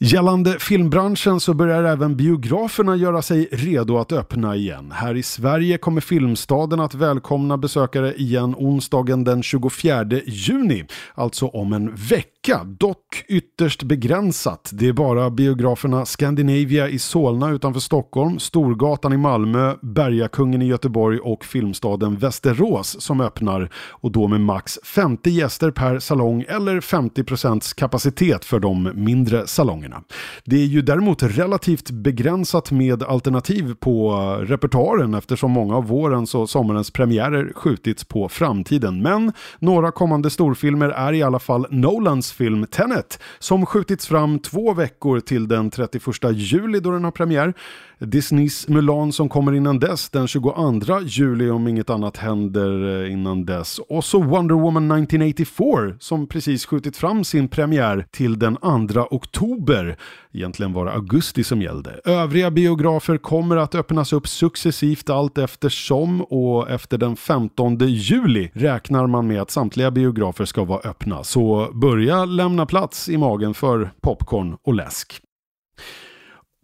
Gällande 0.00 0.58
filmbranschen 0.58 1.40
så 1.40 1.54
börjar 1.54 1.84
även 1.84 2.16
biograferna 2.16 2.96
göra 2.96 3.22
sig 3.22 3.48
redo 3.52 3.98
att 3.98 4.12
öppna 4.12 4.56
igen. 4.56 4.92
Här 4.94 5.14
i 5.14 5.22
Sverige 5.22 5.78
kommer 5.78 6.00
Filmstaden 6.00 6.80
att 6.80 6.94
välkomna 6.94 7.56
besökare 7.56 8.14
igen 8.14 8.54
onsdagen 8.58 9.24
den 9.24 9.42
24 9.42 10.04
juni, 10.26 10.84
alltså 11.14 11.46
om 11.46 11.72
en 11.72 11.94
vecka 11.94 12.37
vecka, 12.48 12.64
dock 12.64 13.24
ytterst 13.28 13.82
begränsat. 13.82 14.70
Det 14.72 14.88
är 14.88 14.92
bara 14.92 15.30
biograferna 15.30 16.04
Scandinavia 16.04 16.88
i 16.88 16.98
Solna 16.98 17.50
utanför 17.50 17.80
Stockholm, 17.80 18.38
Storgatan 18.38 19.12
i 19.12 19.16
Malmö, 19.16 19.74
Bergakungen 19.82 20.62
i 20.62 20.66
Göteborg 20.66 21.18
och 21.18 21.44
Filmstaden 21.44 22.16
Västerås 22.16 23.00
som 23.00 23.20
öppnar 23.20 23.70
och 23.74 24.12
då 24.12 24.28
med 24.28 24.40
max 24.40 24.78
50 24.84 25.30
gäster 25.30 25.70
per 25.70 25.98
salong 25.98 26.44
eller 26.48 26.80
50% 26.80 27.74
kapacitet 27.76 28.44
för 28.44 28.60
de 28.60 28.90
mindre 28.94 29.46
salongerna. 29.46 30.02
Det 30.44 30.56
är 30.56 30.66
ju 30.66 30.82
däremot 30.82 31.22
relativt 31.22 31.90
begränsat 31.90 32.70
med 32.70 33.02
alternativ 33.02 33.74
på 33.80 34.12
repertoaren 34.40 35.14
eftersom 35.14 35.50
många 35.50 35.76
av 35.76 35.86
vårens 35.86 36.34
och 36.34 36.50
sommarens 36.50 36.90
premiärer 36.90 37.52
skjutits 37.54 38.04
på 38.04 38.28
framtiden. 38.28 39.02
Men 39.02 39.32
några 39.58 39.90
kommande 39.90 40.30
storfilmer 40.30 40.88
är 40.88 41.12
i 41.12 41.22
alla 41.22 41.38
fall 41.38 41.66
Nolans 41.70 42.37
film 42.38 42.66
Tenet 42.66 43.18
som 43.38 43.66
skjutits 43.66 44.06
fram 44.06 44.38
två 44.38 44.74
veckor 44.74 45.20
till 45.20 45.48
den 45.48 45.70
31 45.70 46.04
juli 46.32 46.80
då 46.80 46.90
den 46.90 47.04
har 47.04 47.10
premiär. 47.10 47.54
Disneys 48.00 48.68
Mulan 48.68 49.12
som 49.12 49.28
kommer 49.28 49.52
innan 49.52 49.78
dess 49.78 50.10
den 50.10 50.28
22 50.28 51.00
juli 51.00 51.50
om 51.50 51.68
inget 51.68 51.90
annat 51.90 52.16
händer 52.16 53.02
eh, 53.04 53.12
innan 53.12 53.44
dess. 53.44 53.78
Och 53.88 54.04
så 54.04 54.22
Wonder 54.22 54.54
Woman 54.54 54.90
1984 54.90 55.96
som 56.00 56.26
precis 56.26 56.66
skjutit 56.66 56.96
fram 56.96 57.24
sin 57.24 57.48
premiär 57.48 58.06
till 58.10 58.38
den 58.38 58.56
2 58.56 59.00
oktober. 59.10 59.96
Egentligen 60.32 60.72
var 60.72 60.84
det 60.84 60.92
augusti 60.92 61.44
som 61.44 61.62
gällde. 61.62 62.00
Övriga 62.04 62.50
biografer 62.50 63.16
kommer 63.16 63.56
att 63.56 63.74
öppnas 63.74 64.12
upp 64.12 64.28
successivt 64.28 65.10
allt 65.10 65.38
eftersom 65.38 66.22
och 66.22 66.70
efter 66.70 66.98
den 66.98 67.16
15 67.16 67.78
juli 67.78 68.50
räknar 68.54 69.06
man 69.06 69.26
med 69.26 69.42
att 69.42 69.50
samtliga 69.50 69.90
biografer 69.90 70.44
ska 70.44 70.64
vara 70.64 70.80
öppna. 70.80 71.24
Så 71.24 71.70
börja 71.74 72.24
lämna 72.24 72.66
plats 72.66 73.08
i 73.08 73.16
magen 73.16 73.54
för 73.54 73.90
popcorn 74.00 74.56
och 74.62 74.74
läsk. 74.74 75.22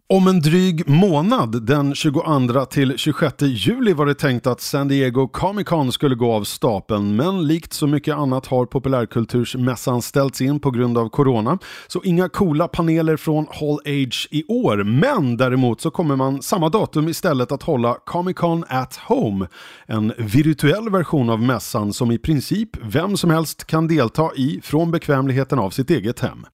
Om 0.09 0.27
en 0.27 0.41
dryg 0.41 0.89
månad, 0.89 1.65
den 1.65 1.95
22 1.95 2.65
till 2.65 2.97
26 2.97 3.35
juli 3.41 3.93
var 3.93 4.05
det 4.05 4.15
tänkt 4.15 4.47
att 4.47 4.61
San 4.61 4.87
Diego 4.87 5.27
Comic 5.27 5.67
Con 5.67 5.91
skulle 5.91 6.15
gå 6.15 6.33
av 6.33 6.43
stapeln, 6.43 7.15
men 7.15 7.47
likt 7.47 7.73
så 7.73 7.87
mycket 7.87 8.15
annat 8.15 8.45
har 8.45 8.65
populärkultursmässan 8.65 10.01
ställts 10.01 10.41
in 10.41 10.59
på 10.59 10.71
grund 10.71 10.97
av 10.97 11.09
corona. 11.09 11.57
Så 11.87 12.01
inga 12.03 12.29
coola 12.29 12.67
paneler 12.67 13.17
från 13.17 13.47
Hall 13.49 13.79
Age 13.85 14.27
i 14.31 14.43
år, 14.47 14.83
men 14.83 15.37
däremot 15.37 15.81
så 15.81 15.91
kommer 15.91 16.15
man 16.15 16.41
samma 16.41 16.69
datum 16.69 17.07
istället 17.07 17.51
att 17.51 17.63
hålla 17.63 17.93
Comic 18.05 18.35
Con 18.35 18.63
at 18.69 18.95
Home, 18.95 19.47
en 19.85 20.13
virtuell 20.17 20.89
version 20.89 21.29
av 21.29 21.41
mässan 21.41 21.93
som 21.93 22.11
i 22.11 22.17
princip 22.17 22.69
vem 22.81 23.17
som 23.17 23.29
helst 23.29 23.67
kan 23.67 23.87
delta 23.87 24.31
i 24.35 24.59
från 24.63 24.91
bekvämligheten 24.91 25.59
av 25.59 25.69
sitt 25.69 25.89
eget 25.89 26.19
hem. 26.19 26.45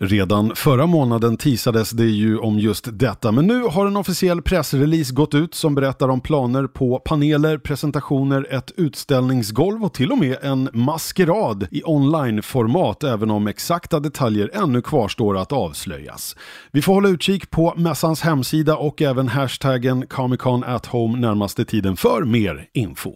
Redan 0.00 0.52
förra 0.54 0.86
månaden 0.86 1.36
tisades 1.36 1.90
det 1.90 2.04
ju 2.04 2.38
om 2.38 2.58
just 2.58 2.88
detta, 2.92 3.32
men 3.32 3.46
nu 3.46 3.62
har 3.62 3.86
en 3.86 3.96
officiell 3.96 4.42
pressrelease 4.42 5.14
gått 5.14 5.34
ut 5.34 5.54
som 5.54 5.74
berättar 5.74 6.08
om 6.08 6.20
planer 6.20 6.66
på 6.66 6.98
paneler, 6.98 7.58
presentationer, 7.58 8.46
ett 8.50 8.72
utställningsgolv 8.76 9.84
och 9.84 9.94
till 9.94 10.12
och 10.12 10.18
med 10.18 10.36
en 10.42 10.68
maskerad 10.72 11.66
i 11.70 11.82
onlineformat, 11.84 13.04
även 13.04 13.30
om 13.30 13.46
exakta 13.46 14.00
detaljer 14.00 14.50
ännu 14.54 14.82
kvarstår 14.82 15.38
att 15.38 15.52
avslöjas. 15.52 16.36
Vi 16.72 16.82
får 16.82 16.94
hålla 16.94 17.08
utkik 17.08 17.50
på 17.50 17.74
mässans 17.76 18.20
hemsida 18.20 18.76
och 18.76 19.02
även 19.02 19.28
hashtaggen 19.28 20.06
Comic 20.06 20.40
Con 20.40 20.64
at 20.64 20.86
Home 20.86 21.18
närmaste 21.18 21.64
tiden 21.64 21.96
för 21.96 22.24
mer 22.24 22.66
info. 22.72 23.14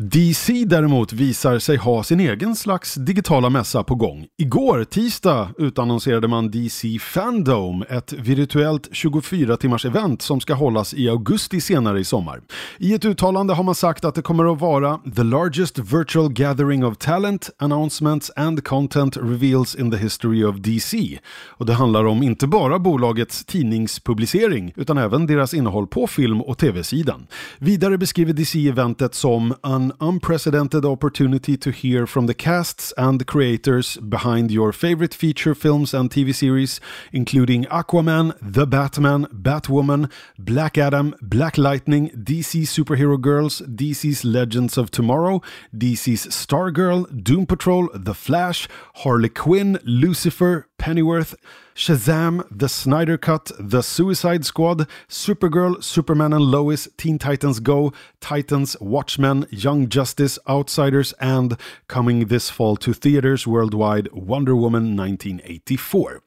DC 0.00 0.64
däremot 0.64 1.12
visar 1.12 1.58
sig 1.58 1.76
ha 1.76 2.02
sin 2.02 2.20
egen 2.20 2.56
slags 2.56 2.94
digitala 2.94 3.50
mässa 3.50 3.82
på 3.82 3.94
gång. 3.94 4.26
Igår, 4.36 4.84
tisdag, 4.84 5.48
utannonserade 5.58 6.28
man 6.28 6.50
DC 6.50 6.98
Fandom, 6.98 7.84
ett 7.88 8.12
virtuellt 8.12 8.88
24 8.92 9.56
timmars 9.56 9.84
event 9.84 10.22
som 10.22 10.40
ska 10.40 10.54
hållas 10.54 10.94
i 10.94 11.08
augusti 11.08 11.60
senare 11.60 12.00
i 12.00 12.04
sommar. 12.04 12.40
I 12.78 12.94
ett 12.94 13.04
uttalande 13.04 13.54
har 13.54 13.64
man 13.64 13.74
sagt 13.74 14.04
att 14.04 14.14
det 14.14 14.22
kommer 14.22 14.52
att 14.52 14.60
vara 14.60 15.00
“the 15.16 15.22
largest 15.22 15.78
virtual 15.78 16.32
gathering 16.32 16.84
of 16.84 16.98
talent, 16.98 17.50
announcements 17.58 18.30
and 18.36 18.64
content 18.64 19.16
reveals 19.16 19.74
in 19.74 19.90
the 19.90 19.96
history 19.96 20.44
of 20.44 20.56
DC”. 20.56 21.18
Och 21.46 21.66
det 21.66 21.74
handlar 21.74 22.04
om 22.04 22.22
inte 22.22 22.46
bara 22.46 22.78
bolagets 22.78 23.44
tidningspublicering 23.44 24.72
utan 24.76 24.98
även 24.98 25.26
deras 25.26 25.54
innehåll 25.54 25.86
på 25.86 26.06
film 26.06 26.40
och 26.40 26.58
tv-sidan. 26.58 27.26
Vidare 27.58 27.98
beskriver 27.98 28.32
DC 28.32 28.68
eventet 28.68 29.14
som 29.14 29.54
“an 29.60 29.87
unprecedented 30.00 30.84
opportunity 30.84 31.56
to 31.56 31.70
hear 31.70 32.06
from 32.06 32.26
the 32.26 32.34
casts 32.34 32.92
and 32.96 33.20
the 33.20 33.24
creators 33.24 33.96
behind 33.96 34.50
your 34.50 34.72
favorite 34.72 35.14
feature 35.14 35.54
films 35.54 35.92
and 35.92 36.10
TV 36.10 36.34
series, 36.34 36.80
including 37.12 37.64
Aquaman, 37.64 38.36
The 38.40 38.66
Batman, 38.66 39.26
Batwoman, 39.26 40.10
Black 40.38 40.78
Adam, 40.78 41.14
Black 41.20 41.58
Lightning, 41.58 42.10
DC 42.10 42.62
Superhero 42.62 43.20
Girls, 43.20 43.60
DC's 43.62 44.24
Legends 44.24 44.78
of 44.78 44.90
Tomorrow, 44.90 45.42
DC's 45.76 46.26
Stargirl, 46.26 47.24
Doom 47.24 47.46
Patrol, 47.46 47.88
The 47.92 48.14
Flash, 48.14 48.68
Harley 48.96 49.28
Quinn, 49.28 49.80
Lucifer, 49.84 50.67
Pennyworth, 50.78 51.34
Shazam, 51.74 52.46
The 52.50 52.68
Snyder 52.68 53.18
Cut, 53.18 53.50
The 53.58 53.82
Suicide 53.82 54.44
Squad, 54.44 54.88
Supergirl, 55.08 55.82
Superman 55.82 56.32
and 56.32 56.44
Lois, 56.44 56.88
Teen 56.96 57.18
Titans 57.18 57.60
Go, 57.60 57.92
Titans, 58.20 58.76
Watchmen, 58.80 59.46
Young 59.50 59.88
Justice, 59.88 60.38
Outsiders, 60.48 61.12
and 61.20 61.56
coming 61.88 62.26
this 62.26 62.48
fall 62.48 62.76
to 62.76 62.92
theaters 62.92 63.46
worldwide, 63.46 64.10
Wonder 64.12 64.56
Woman 64.56 64.96
1984. 64.96 66.22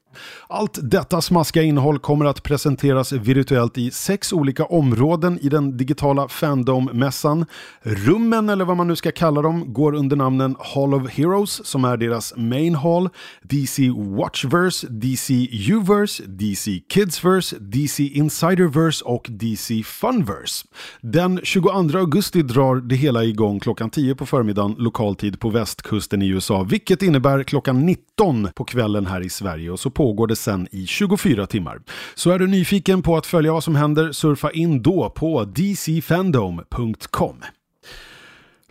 Allt 0.48 0.78
detta 0.82 1.20
smaskiga 1.20 1.62
innehåll 1.62 1.98
kommer 1.98 2.24
att 2.24 2.42
presenteras 2.42 3.12
virtuellt 3.12 3.78
i 3.78 3.90
sex 3.90 4.32
olika 4.32 4.64
områden 4.64 5.38
i 5.42 5.48
den 5.48 5.76
digitala 5.76 6.28
Fandom-mässan. 6.28 7.46
Rummen, 7.82 8.48
eller 8.48 8.64
vad 8.64 8.76
man 8.76 8.88
nu 8.88 8.96
ska 8.96 9.12
kalla 9.12 9.42
dem, 9.42 9.72
går 9.72 9.94
under 9.94 10.16
namnen 10.16 10.56
Hall 10.74 10.94
of 10.94 11.10
Heroes, 11.10 11.66
som 11.66 11.84
är 11.84 11.96
deras 11.96 12.34
main 12.36 12.74
hall, 12.74 13.08
DC 13.42 13.90
Watchverse, 13.90 14.86
DC 14.90 15.48
Uverse, 15.70 16.22
DC 16.26 16.82
Kidsverse, 16.88 17.56
DC 17.60 18.02
Insiderverse 18.02 19.04
och 19.04 19.26
DC 19.30 19.82
Funverse. 19.82 20.66
Den 21.00 21.40
22 21.42 21.98
augusti 21.98 22.42
drar 22.42 22.76
det 22.76 22.94
hela 22.94 23.24
igång 23.24 23.60
klockan 23.60 23.90
10 23.90 24.14
på 24.14 24.26
förmiddagen 24.26 24.74
lokal 24.78 25.16
tid 25.16 25.40
på 25.40 25.50
västkusten 25.50 26.22
i 26.22 26.28
USA, 26.28 26.62
vilket 26.62 27.02
innebär 27.02 27.42
klockan 27.42 27.86
19 27.86 28.48
på 28.54 28.64
kvällen 28.64 29.06
här 29.06 29.20
i 29.20 29.30
Sverige. 29.30 29.70
Och 29.70 29.80
så 29.80 29.90
pågår 30.02 30.26
det 30.26 30.36
sen 30.36 30.68
i 30.70 30.86
24 30.86 31.46
timmar. 31.46 31.80
Så 32.14 32.30
är 32.30 32.38
du 32.38 32.46
nyfiken 32.46 33.02
på 33.02 33.16
att 33.16 33.26
följa 33.26 33.52
vad 33.52 33.64
som 33.64 33.76
händer, 33.76 34.12
surfa 34.12 34.50
in 34.50 34.82
då 34.82 35.10
på 35.10 35.44
dcfandom.com. 35.44 37.36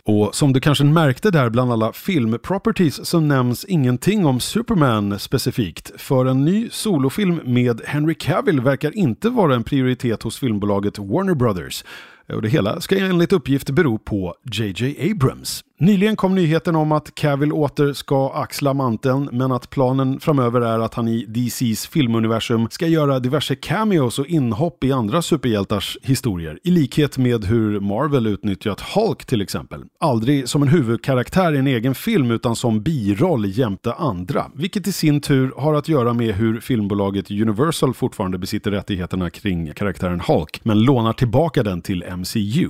Och 0.04 0.34
som 0.34 0.52
du 0.52 0.60
kanske 0.60 0.84
märkte 0.84 1.30
där 1.30 1.50
bland 1.50 1.72
alla 1.72 1.92
filmproperties 1.92 3.06
så 3.06 3.20
nämns 3.20 3.64
ingenting 3.64 4.26
om 4.26 4.40
Superman 4.40 5.18
specifikt. 5.18 6.00
För 6.00 6.26
en 6.26 6.44
ny 6.44 6.70
solofilm 6.70 7.40
med 7.44 7.80
Henry 7.86 8.14
Cavill 8.14 8.60
verkar 8.60 8.96
inte 8.96 9.30
vara 9.30 9.54
en 9.54 9.64
prioritet 9.64 10.22
hos 10.22 10.38
filmbolaget 10.38 10.98
Warner 10.98 11.34
Brothers. 11.34 11.84
Och 12.28 12.42
det 12.42 12.48
hela 12.48 12.80
ska 12.80 12.98
enligt 12.98 13.32
uppgift 13.32 13.70
bero 13.70 13.98
på 13.98 14.34
JJ 14.52 15.10
Abrams. 15.10 15.64
Nyligen 15.82 16.16
kom 16.16 16.34
nyheten 16.34 16.76
om 16.76 16.92
att 16.92 17.14
Cavill 17.14 17.52
åter 17.52 17.92
ska 17.92 18.32
axla 18.34 18.74
manteln 18.74 19.28
men 19.32 19.52
att 19.52 19.70
planen 19.70 20.20
framöver 20.20 20.60
är 20.60 20.78
att 20.78 20.94
han 20.94 21.08
i 21.08 21.24
DCs 21.28 21.86
filmuniversum 21.86 22.68
ska 22.70 22.86
göra 22.86 23.20
diverse 23.20 23.56
cameos 23.56 24.18
och 24.18 24.26
inhopp 24.26 24.84
i 24.84 24.92
andra 24.92 25.22
superhjältars 25.22 25.98
historier. 26.02 26.58
I 26.64 26.70
likhet 26.70 27.18
med 27.18 27.44
hur 27.44 27.80
Marvel 27.80 28.26
utnyttjat 28.26 28.80
Hulk 28.80 29.26
till 29.26 29.40
exempel. 29.40 29.84
Aldrig 30.00 30.48
som 30.48 30.62
en 30.62 30.68
huvudkaraktär 30.68 31.54
i 31.54 31.58
en 31.58 31.66
egen 31.66 31.94
film 31.94 32.30
utan 32.30 32.56
som 32.56 32.82
biroll 32.82 33.58
jämte 33.58 33.92
andra. 33.92 34.50
Vilket 34.54 34.86
i 34.86 34.92
sin 34.92 35.20
tur 35.20 35.52
har 35.56 35.74
att 35.74 35.88
göra 35.88 36.12
med 36.12 36.34
hur 36.34 36.60
filmbolaget 36.60 37.30
Universal 37.30 37.94
fortfarande 37.94 38.38
besitter 38.38 38.70
rättigheterna 38.70 39.30
kring 39.30 39.72
karaktären 39.72 40.20
Hulk 40.20 40.60
men 40.62 40.80
lånar 40.80 41.12
tillbaka 41.12 41.62
den 41.62 41.82
till 41.82 42.04
MCU. 42.16 42.68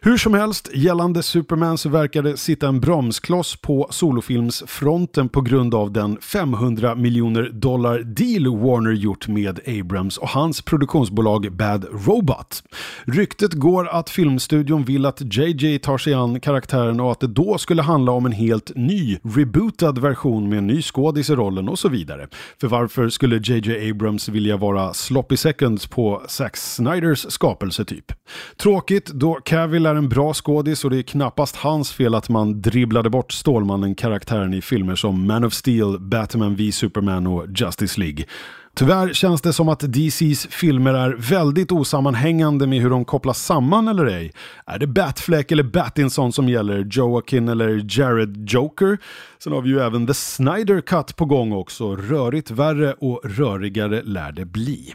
Hur 0.00 0.16
som 0.16 0.34
helst, 0.34 0.70
gällande 0.74 1.22
Superman 1.22 1.78
så 1.78 1.88
verkar 1.88 2.22
det 2.22 2.36
sitta 2.52 2.68
en 2.68 2.80
bromskloss 2.80 3.56
på 3.56 3.86
solofilmsfronten 3.90 5.28
på 5.28 5.40
grund 5.40 5.74
av 5.74 5.92
den 5.92 6.18
500 6.20 6.94
miljoner 6.94 7.50
dollar 7.52 7.98
deal 7.98 8.56
Warner 8.56 8.92
gjort 8.92 9.28
med 9.28 9.60
Abrams 9.80 10.18
och 10.18 10.28
hans 10.28 10.62
produktionsbolag 10.62 11.52
Bad 11.52 11.86
Robot. 12.06 12.62
Ryktet 13.04 13.52
går 13.52 13.88
att 13.88 14.10
filmstudion 14.10 14.84
vill 14.84 15.06
att 15.06 15.36
JJ 15.36 15.78
tar 15.78 15.98
sig 15.98 16.14
an 16.14 16.40
karaktären 16.40 17.00
och 17.00 17.12
att 17.12 17.20
det 17.20 17.26
då 17.26 17.58
skulle 17.58 17.82
handla 17.82 18.12
om 18.12 18.26
en 18.26 18.32
helt 18.32 18.72
ny, 18.76 19.18
rebootad 19.22 19.92
version 19.92 20.48
med 20.48 20.58
en 20.58 20.66
ny 20.66 20.82
skådis 20.82 21.30
i 21.30 21.34
rollen 21.34 21.68
och 21.68 21.78
så 21.78 21.88
vidare. 21.88 22.28
För 22.60 22.68
varför 22.68 23.08
skulle 23.08 23.36
JJ 23.36 23.90
Abrams 23.90 24.28
vilja 24.28 24.56
vara 24.56 24.94
sloppy 24.94 25.36
seconds 25.36 25.86
på 25.86 26.22
Zack 26.28 26.56
Snyders 26.56 27.26
skapelse 27.28 27.84
typ? 27.84 28.12
Tråkigt 28.56 29.06
då 29.06 29.34
Cavill 29.34 29.86
är 29.86 29.94
en 29.94 30.08
bra 30.08 30.34
skådis 30.34 30.84
och 30.84 30.90
det 30.90 30.98
är 30.98 31.02
knappast 31.02 31.56
hans 31.56 31.92
fel 31.92 32.14
att 32.14 32.28
man 32.28 32.41
dribblade 32.44 33.10
bort 33.10 33.32
Stålmannen-karaktären 33.32 34.54
i 34.54 34.62
filmer 34.62 34.94
som 34.94 35.26
Man 35.26 35.44
of 35.44 35.52
Steel, 35.52 35.98
Batman 36.00 36.54
v 36.54 36.72
Superman 36.72 37.26
och 37.26 37.46
Justice 37.56 38.00
League. 38.00 38.24
Tyvärr 38.74 39.12
känns 39.12 39.40
det 39.40 39.52
som 39.52 39.68
att 39.68 39.80
DCs 39.80 40.46
filmer 40.46 40.94
är 40.94 41.10
väldigt 41.18 41.72
osammanhängande 41.72 42.66
med 42.66 42.80
hur 42.80 42.90
de 42.90 43.04
kopplas 43.04 43.44
samman 43.44 43.88
eller 43.88 44.06
ej. 44.06 44.32
Är 44.66 44.78
det 44.78 44.86
Batfleck 44.86 45.52
eller 45.52 45.62
Battinson 45.62 46.32
som 46.32 46.48
gäller, 46.48 46.88
Joaquin 46.90 47.48
eller 47.48 47.98
Jared 47.98 48.50
Joker? 48.50 48.98
Sen 49.44 49.52
har 49.52 49.62
vi 49.62 49.68
ju 49.68 49.80
även 49.80 50.06
The 50.06 50.14
Snyder 50.14 50.80
Cut 50.80 51.16
på 51.16 51.24
gång 51.24 51.52
också. 51.52 51.96
Rörigt 51.96 52.50
värre 52.50 52.92
och 52.92 53.20
rörigare 53.24 54.02
lär 54.02 54.32
det 54.32 54.44
bli. 54.44 54.94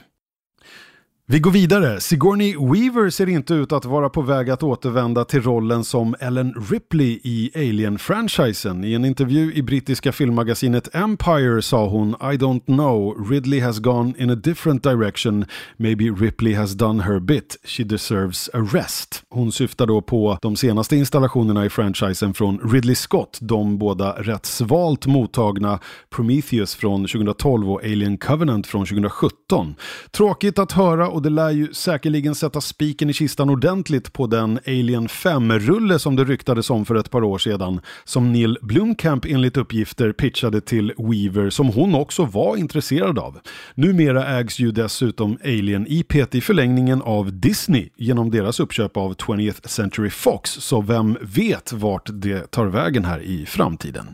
Vi 1.30 1.40
går 1.40 1.52
vidare. 1.52 2.00
Sigourney 2.00 2.56
Weaver 2.56 3.10
ser 3.10 3.30
inte 3.30 3.54
ut 3.54 3.72
att 3.72 3.86
vara 3.86 4.10
på 4.10 4.22
väg 4.22 4.50
att 4.50 4.64
återvända 4.64 5.26
till 5.26 5.42
rollen 5.42 5.84
som 5.84 6.16
Ellen 6.20 6.54
Ripley 6.70 7.20
i 7.24 7.52
Alien-franchisen. 7.56 8.84
I 8.84 8.94
en 8.94 9.06
intervju 9.06 9.54
i 9.54 9.62
brittiska 9.62 10.12
filmmagasinet 10.12 10.96
Empire 10.96 11.62
sa 11.62 11.88
hon 11.88 12.10
I 12.10 12.38
don't 12.38 12.66
know, 12.66 13.30
Ridley 13.30 13.60
has 13.60 13.80
gone 13.80 14.14
in 14.18 14.30
a 14.30 14.36
different 14.36 14.84
direction, 14.84 15.46
maybe 15.78 16.04
Ripley 16.04 16.54
has 16.54 16.74
done 16.74 17.04
her 17.04 17.20
bit, 17.20 17.58
she 17.64 17.84
deserves 17.84 18.50
a 18.54 18.68
rest. 18.74 19.24
Hon 19.30 19.52
syftar 19.52 19.86
då 19.86 20.02
på 20.02 20.38
de 20.42 20.56
senaste 20.56 20.96
installationerna 20.96 21.66
i 21.66 21.70
franchisen 21.70 22.34
från 22.34 22.60
Ridley 22.72 22.96
Scott, 22.96 23.38
de 23.42 23.78
båda 23.78 24.12
rätt 24.12 24.46
svalt 24.46 25.06
mottagna 25.06 25.80
Prometheus 26.10 26.76
från 26.76 27.08
2012 27.08 27.72
och 27.72 27.84
Alien 27.84 28.18
Covenant 28.18 28.68
från 28.68 28.86
2017. 28.86 29.76
Tråkigt 30.12 30.60
att 30.60 30.72
höra 30.72 31.17
och 31.18 31.24
det 31.24 31.30
lär 31.30 31.52
ju 31.52 31.74
säkerligen 31.74 32.36
sätta 32.36 32.62
spiken 32.62 33.10
i 33.10 33.14
kistan 33.14 33.50
ordentligt 33.50 34.14
på 34.14 34.28
den 34.28 34.60
Alien 34.68 35.08
5-rulle 35.08 36.00
som 36.00 36.16
det 36.16 36.24
ryktades 36.24 36.70
om 36.70 36.86
för 36.86 36.96
ett 36.96 37.12
par 37.12 37.24
år 37.24 37.38
sedan. 37.38 37.82
Som 38.04 38.32
Neil 38.32 38.58
Blomkamp 38.62 39.26
enligt 39.26 39.58
uppgifter 39.58 40.12
pitchade 40.12 40.62
till 40.62 40.94
Weaver 40.98 41.50
som 41.50 41.68
hon 41.68 41.96
också 41.96 42.26
var 42.26 42.58
intresserad 42.58 43.20
av. 43.20 43.40
Numera 43.76 44.28
ägs 44.28 44.60
ju 44.60 44.72
dessutom 44.72 45.38
Alien 45.44 45.86
IP 45.90 46.36
i 46.36 46.42
förlängningen 46.42 47.02
av 47.02 47.40
Disney 47.40 47.90
genom 47.96 48.32
deras 48.32 48.60
uppköp 48.60 48.98
av 48.98 49.16
20th 49.16 49.68
Century 49.68 50.10
Fox, 50.10 50.52
så 50.52 50.82
vem 50.82 51.18
vet 51.22 51.74
vart 51.74 52.10
det 52.14 52.52
tar 52.52 52.66
vägen 52.66 53.06
här 53.06 53.20
i 53.20 53.46
framtiden. 53.46 54.08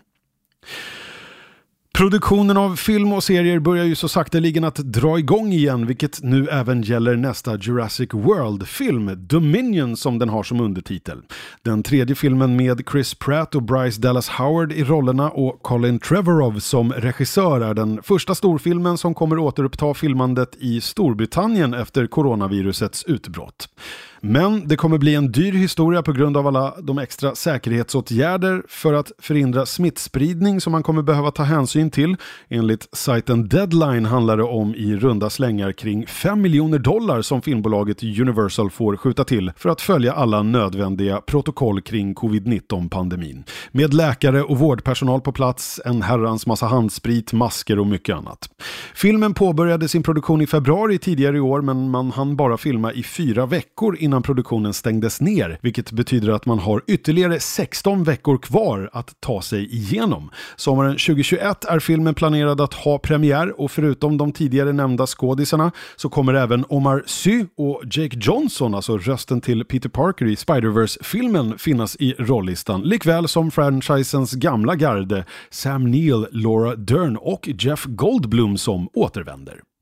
Produktionen 1.97 2.57
av 2.57 2.75
film 2.75 3.13
och 3.13 3.23
serier 3.23 3.59
börjar 3.59 3.85
ju 3.85 3.95
så 3.95 4.07
sakteligen 4.07 4.63
att 4.63 4.75
dra 4.75 5.19
igång 5.19 5.53
igen, 5.53 5.87
vilket 5.87 6.23
nu 6.23 6.47
även 6.47 6.81
gäller 6.81 7.15
nästa 7.15 7.57
Jurassic 7.57 8.13
World-film, 8.13 9.27
Dominion 9.27 9.97
som 9.97 10.19
den 10.19 10.29
har 10.29 10.43
som 10.43 10.59
undertitel. 10.59 11.21
Den 11.61 11.83
tredje 11.83 12.15
filmen 12.15 12.55
med 12.55 12.81
Chris 12.91 13.13
Pratt 13.13 13.55
och 13.55 13.63
Bryce 13.63 14.01
Dallas 14.01 14.29
Howard 14.29 14.71
i 14.71 14.83
rollerna 14.83 15.29
och 15.29 15.61
Colin 15.61 15.99
Trevorrow 15.99 16.59
som 16.59 16.93
regissör 16.93 17.61
är 17.61 17.73
den 17.73 18.03
första 18.03 18.35
storfilmen 18.35 18.97
som 18.97 19.13
kommer 19.13 19.39
återuppta 19.39 19.93
filmandet 19.93 20.55
i 20.59 20.81
Storbritannien 20.81 21.73
efter 21.73 22.07
coronavirusets 22.07 23.03
utbrott. 23.03 23.67
Men 24.25 24.67
det 24.67 24.75
kommer 24.75 24.97
bli 24.97 25.15
en 25.15 25.31
dyr 25.31 25.51
historia 25.51 26.03
på 26.03 26.11
grund 26.11 26.37
av 26.37 26.47
alla 26.47 26.73
de 26.81 26.97
extra 26.97 27.35
säkerhetsåtgärder 27.35 28.63
för 28.67 28.93
att 28.93 29.11
förhindra 29.19 29.65
smittspridning 29.65 30.61
som 30.61 30.71
man 30.71 30.83
kommer 30.83 31.01
behöva 31.01 31.31
ta 31.31 31.43
hänsyn 31.43 31.91
till. 31.91 32.15
Enligt 32.49 32.87
sajten 32.91 33.47
Deadline 33.47 34.05
handlar 34.05 34.37
det 34.37 34.43
om 34.43 34.75
i 34.75 34.95
runda 34.95 35.29
slängar 35.29 35.71
kring 35.71 36.07
5 36.07 36.41
miljoner 36.41 36.79
dollar 36.79 37.21
som 37.21 37.41
filmbolaget 37.41 38.03
Universal 38.03 38.69
får 38.71 38.97
skjuta 38.97 39.23
till 39.23 39.51
för 39.57 39.69
att 39.69 39.81
följa 39.81 40.13
alla 40.13 40.43
nödvändiga 40.43 41.21
protokoll 41.21 41.81
kring 41.81 42.15
covid-19-pandemin. 42.15 43.43
Med 43.71 43.93
läkare 43.93 44.43
och 44.43 44.59
vårdpersonal 44.59 45.21
på 45.21 45.31
plats, 45.31 45.81
en 45.85 46.01
herrans 46.01 46.47
massa 46.47 46.65
handsprit, 46.65 47.33
masker 47.33 47.79
och 47.79 47.87
mycket 47.87 48.15
annat. 48.15 48.49
Filmen 48.95 49.33
påbörjade 49.33 49.87
sin 49.87 50.03
produktion 50.03 50.41
i 50.41 50.47
februari 50.47 50.97
tidigare 50.97 51.37
i 51.37 51.39
år 51.39 51.61
men 51.61 51.89
man 51.89 52.11
hann 52.11 52.35
bara 52.35 52.57
filma 52.57 52.93
i 52.93 53.03
fyra 53.03 53.45
veckor 53.45 53.95
innan 53.99 54.12
innan 54.13 54.23
produktionen 54.23 54.73
stängdes 54.73 55.21
ner, 55.21 55.57
vilket 55.61 55.91
betyder 55.91 56.31
att 56.31 56.45
man 56.45 56.59
har 56.59 56.81
ytterligare 56.87 57.39
16 57.39 58.03
veckor 58.03 58.37
kvar 58.37 58.89
att 58.93 59.15
ta 59.19 59.41
sig 59.41 59.73
igenom. 59.75 60.29
Sommaren 60.55 60.91
2021 60.91 61.65
är 61.65 61.79
filmen 61.79 62.13
planerad 62.13 62.61
att 62.61 62.73
ha 62.73 62.97
premiär 62.97 63.61
och 63.61 63.71
förutom 63.71 64.17
de 64.17 64.31
tidigare 64.31 64.73
nämnda 64.73 65.07
skådisarna 65.07 65.71
så 65.95 66.09
kommer 66.09 66.33
även 66.33 66.65
Omar 66.69 67.03
Sy 67.05 67.45
och 67.57 67.81
Jake 67.83 68.17
Johnson, 68.21 68.75
alltså 68.75 68.97
rösten 68.97 69.41
till 69.41 69.65
Peter 69.65 69.89
Parker 69.89 70.25
i 70.25 70.35
Spider-Verse-filmen, 70.35 71.57
finnas 71.57 71.95
i 71.95 72.13
rollistan, 72.19 72.81
likväl 72.81 73.27
som 73.27 73.51
franchisens 73.51 74.33
gamla 74.33 74.75
garde 74.75 75.25
Sam 75.49 75.91
Neill, 75.91 76.27
Laura 76.31 76.75
Dern 76.75 77.17
och 77.17 77.49
Jeff 77.59 77.85
Goldblum 77.85 78.57
som 78.57 78.89
återvänder. 78.93 79.72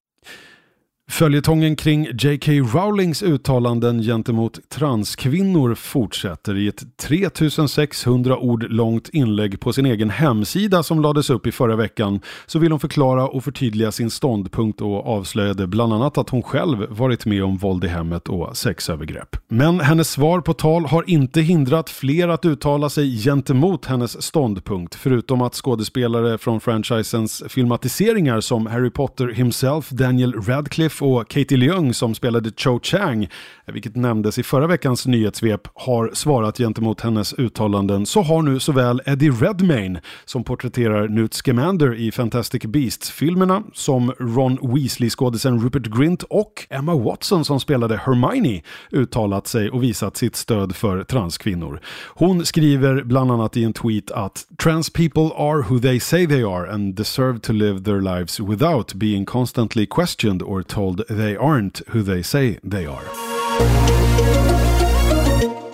Följetongen 1.22 1.76
kring 1.76 2.04
J.K. 2.04 2.52
Rowlings 2.52 3.24
uttalanden 3.24 4.02
gentemot 4.02 4.70
transkvinnor 4.70 5.76
fortsätter 5.76 6.58
i 6.58 6.68
ett 6.68 6.98
3600 6.98 8.38
ord 8.38 8.66
långt 8.70 9.10
inlägg 9.10 9.60
på 9.60 9.74
sin 9.74 9.86
egen 9.86 10.10
hemsida 10.10 10.84
som 10.84 11.02
lades 11.02 11.30
upp 11.30 11.48
i 11.48 11.52
förra 11.52 11.76
veckan 11.76 12.20
så 12.46 12.60
vill 12.60 12.72
hon 12.72 12.80
förklara 12.80 13.28
och 13.28 13.44
förtydliga 13.44 13.92
sin 13.92 14.10
ståndpunkt 14.10 14.82
och 14.82 15.08
avslöjade 15.08 15.68
bland 15.68 15.94
annat 15.94 16.18
att 16.18 16.30
hon 16.30 16.44
själv 16.44 16.86
varit 16.90 17.26
med 17.26 17.44
om 17.44 17.58
våld 17.58 17.84
i 17.84 17.88
hemmet 17.88 18.28
och 18.30 18.58
sexövergrepp. 18.58 19.38
Men 19.48 19.80
hennes 19.80 20.10
svar 20.10 20.42
på 20.42 20.54
tal 20.54 20.86
har 20.86 21.10
inte 21.10 21.42
hindrat 21.42 21.90
fler 21.90 22.28
att 22.28 22.46
uttala 22.46 22.90
sig 22.90 23.18
gentemot 23.18 23.86
hennes 23.86 24.22
ståndpunkt 24.22 24.96
förutom 24.96 25.42
att 25.42 25.56
skådespelare 25.56 26.38
från 26.38 26.60
franchisens 26.62 27.44
filmatiseringar 27.50 28.42
som 28.42 28.66
Harry 28.66 28.90
Potter 28.90 29.28
himself, 29.28 29.90
Daniel 29.90 30.34
Radcliffe 30.34 31.06
och 31.06 31.11
Katie 31.20 31.58
Leung 31.58 31.94
som 31.94 32.16
spelade 32.16 32.52
Cho 32.58 32.80
Chang, 32.84 33.28
vilket 33.66 33.96
nämndes 33.96 34.38
i 34.40 34.44
förra 34.44 34.68
veckans 34.68 35.06
nyhetssvep, 35.06 35.62
har 35.74 36.12
svarat 36.14 36.58
gentemot 36.58 37.02
hennes 37.02 37.34
uttalanden 37.34 38.06
så 38.06 38.22
har 38.22 38.42
nu 38.42 38.60
såväl 38.60 39.02
Eddie 39.06 39.32
Redmayne, 39.32 40.02
som 40.26 40.44
porträtterar 40.44 41.08
Newt 41.08 41.34
Scamander 41.34 41.96
i 41.96 42.12
Fantastic 42.12 42.62
Beasts-filmerna, 42.64 43.64
som 43.74 44.12
Ron 44.20 44.58
Weasley-skådisen 44.62 45.64
Rupert 45.64 45.88
Grint 45.88 46.24
och 46.24 46.68
Emma 46.70 46.96
Watson 46.96 47.46
som 47.46 47.60
spelade 47.60 47.98
Hermione 47.98 48.62
uttalat 48.92 49.48
sig 49.48 49.70
och 49.70 49.84
visat 49.84 50.18
sitt 50.18 50.36
stöd 50.36 50.76
för 50.76 51.04
transkvinnor. 51.04 51.82
Hon 52.08 52.46
skriver 52.46 53.04
bland 53.04 53.32
annat 53.32 53.58
i 53.58 53.64
en 53.64 53.74
tweet 53.74 54.12
att 54.12 54.46
“Trans 54.64 54.90
people 54.90 55.30
are 55.38 55.62
who 55.70 55.80
they 55.80 56.00
say 56.00 56.28
they 56.28 56.44
are 56.44 56.72
and 56.72 56.96
deserve 56.96 57.40
to 57.40 57.54
live 57.54 57.84
their 57.84 58.02
lives 58.02 58.40
without 58.40 58.94
being 58.94 59.26
constantly 59.26 59.86
questioned 59.86 60.42
or 60.42 60.62
told 60.62 60.92
told 60.92 61.01
they 61.10 61.36
aren't 61.36 61.80
who 61.90 62.04
they 62.04 62.22
say 62.22 62.60
they 62.64 62.86
are. 62.86 64.71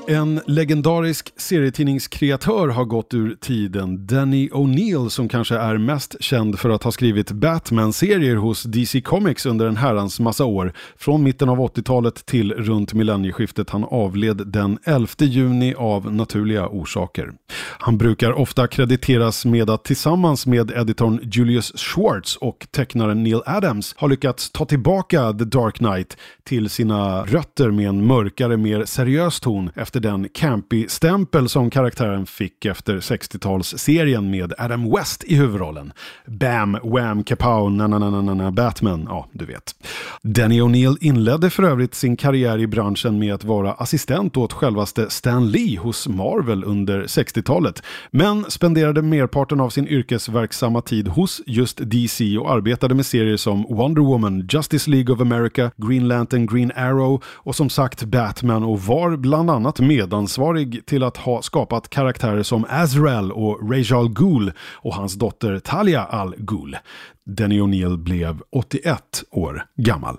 En 0.10 0.42
legendarisk 0.46 1.34
serietidningskreatör 1.38 2.68
har 2.68 2.86
gått 2.86 3.14
ur 3.14 3.36
tiden. 3.36 4.08
Danny 4.08 4.50
O'Neill 4.50 5.10
som 5.10 5.30
kanske 5.30 5.56
är 5.56 5.78
mest 5.78 6.16
känd 6.20 6.60
för 6.60 6.70
att 6.70 6.84
ha 6.84 6.92
skrivit 6.92 7.32
Batman-serier 7.32 8.36
hos 8.36 8.64
DC 8.64 9.02
Comics 9.02 9.46
under 9.46 9.66
en 9.66 9.78
herrans 9.78 10.20
massa 10.20 10.46
år. 10.46 10.74
Från 10.98 11.24
mitten 11.24 11.50
av 11.50 11.58
80-talet 11.58 12.26
till 12.26 12.54
runt 12.54 12.94
millennieskiftet. 12.94 13.70
Han 13.70 13.84
avled 13.84 14.48
den 14.48 14.78
11 14.84 15.08
juni 15.18 15.76
av 15.78 16.14
naturliga 16.14 16.68
orsaker. 16.68 17.34
Han 17.80 17.98
brukar 17.98 18.32
ofta 18.32 18.68
krediteras 18.68 19.46
med 19.46 19.70
att 19.70 19.84
tillsammans 19.84 20.46
med 20.46 20.72
editorn 20.72 21.20
Julius 21.24 21.78
Schwartz 21.78 22.36
och 22.36 22.68
tecknaren 22.72 23.24
Neil 23.24 23.42
Adams 23.46 23.96
har 23.98 24.10
lyckats 24.10 24.52
ta 24.52 24.66
tillbaka 24.66 25.34
The 25.34 25.46
Dark 25.46 25.78
Knight 25.78 26.18
till 26.44 26.70
sina 26.70 27.24
rötter 27.24 27.72
med 27.72 27.90
en 27.90 28.06
mörkare, 28.06 28.58
mer 28.58 28.86
seriös 28.86 29.40
ton 29.40 29.70
efter 29.76 29.97
efter 29.98 30.10
den 30.10 30.30
campy-stämpel 30.30 31.50
som 31.50 31.70
karaktären 31.70 32.26
fick 32.26 32.66
efter 32.66 32.98
60-talsserien 32.98 34.30
med 34.30 34.54
Adam 34.58 34.92
West 34.92 35.24
i 35.24 35.36
huvudrollen. 35.36 35.94
Bam, 36.26 36.78
wham, 36.84 37.24
kapow, 37.24 37.72
na 37.72 37.88
na 37.88 38.00
na 38.00 38.22
na 38.22 38.34
na 38.34 38.52
Batman, 38.52 39.08
ja 39.10 39.28
du 39.32 39.46
vet. 39.46 39.76
Danny 40.24 40.62
O'Neill 40.62 40.98
inledde 41.02 41.50
för 41.50 41.64
övrigt 41.64 41.96
sin 41.96 42.18
karriär 42.18 42.58
i 42.58 42.68
branschen 42.68 43.20
med 43.20 43.34
att 43.34 43.44
vara 43.44 43.74
assistent 43.74 44.38
åt 44.38 44.54
självaste 44.54 45.10
Stan 45.10 45.52
Lee 45.52 45.78
hos 45.78 46.08
Marvel 46.08 46.64
under 46.64 47.04
60-talet, 47.04 47.84
men 48.12 48.46
spenderade 48.52 49.02
merparten 49.02 49.60
av 49.60 49.70
sin 49.70 49.88
yrkesverksamma 49.88 50.82
tid 50.82 51.08
hos 51.08 51.42
just 51.46 51.78
DC 51.78 52.38
och 52.38 52.52
arbetade 52.52 52.96
med 52.96 53.06
serier 53.06 53.38
som 53.38 53.64
Wonder 53.70 54.02
Woman, 54.02 54.48
Justice 54.50 54.90
League 54.90 55.16
of 55.16 55.22
America, 55.22 55.72
Green 55.78 56.08
Lantern, 56.08 56.46
Green 56.46 56.72
Arrow 56.76 57.24
och 57.26 57.56
som 57.56 57.70
sagt 57.70 58.04
Batman 58.04 58.64
och 58.64 58.82
var 58.82 59.18
bland 59.18 59.50
annat 59.50 59.80
medansvarig 59.88 60.86
till 60.86 61.04
att 61.04 61.18
ha 61.18 61.42
skapat 61.42 61.90
karaktärer 61.90 62.44
som 62.44 62.66
Azrael 62.70 63.32
och 63.32 63.72
Rajal 63.72 64.10
Ghul 64.10 64.52
och 64.60 64.94
hans 64.94 65.14
dotter 65.14 65.60
Talia 65.60 66.04
Al 66.04 66.36
Ghul. 66.38 66.78
Denny 67.26 67.62
O'Neill 67.62 67.98
blev 67.98 68.42
81 68.52 69.24
år 69.32 69.66
gammal. 69.76 70.18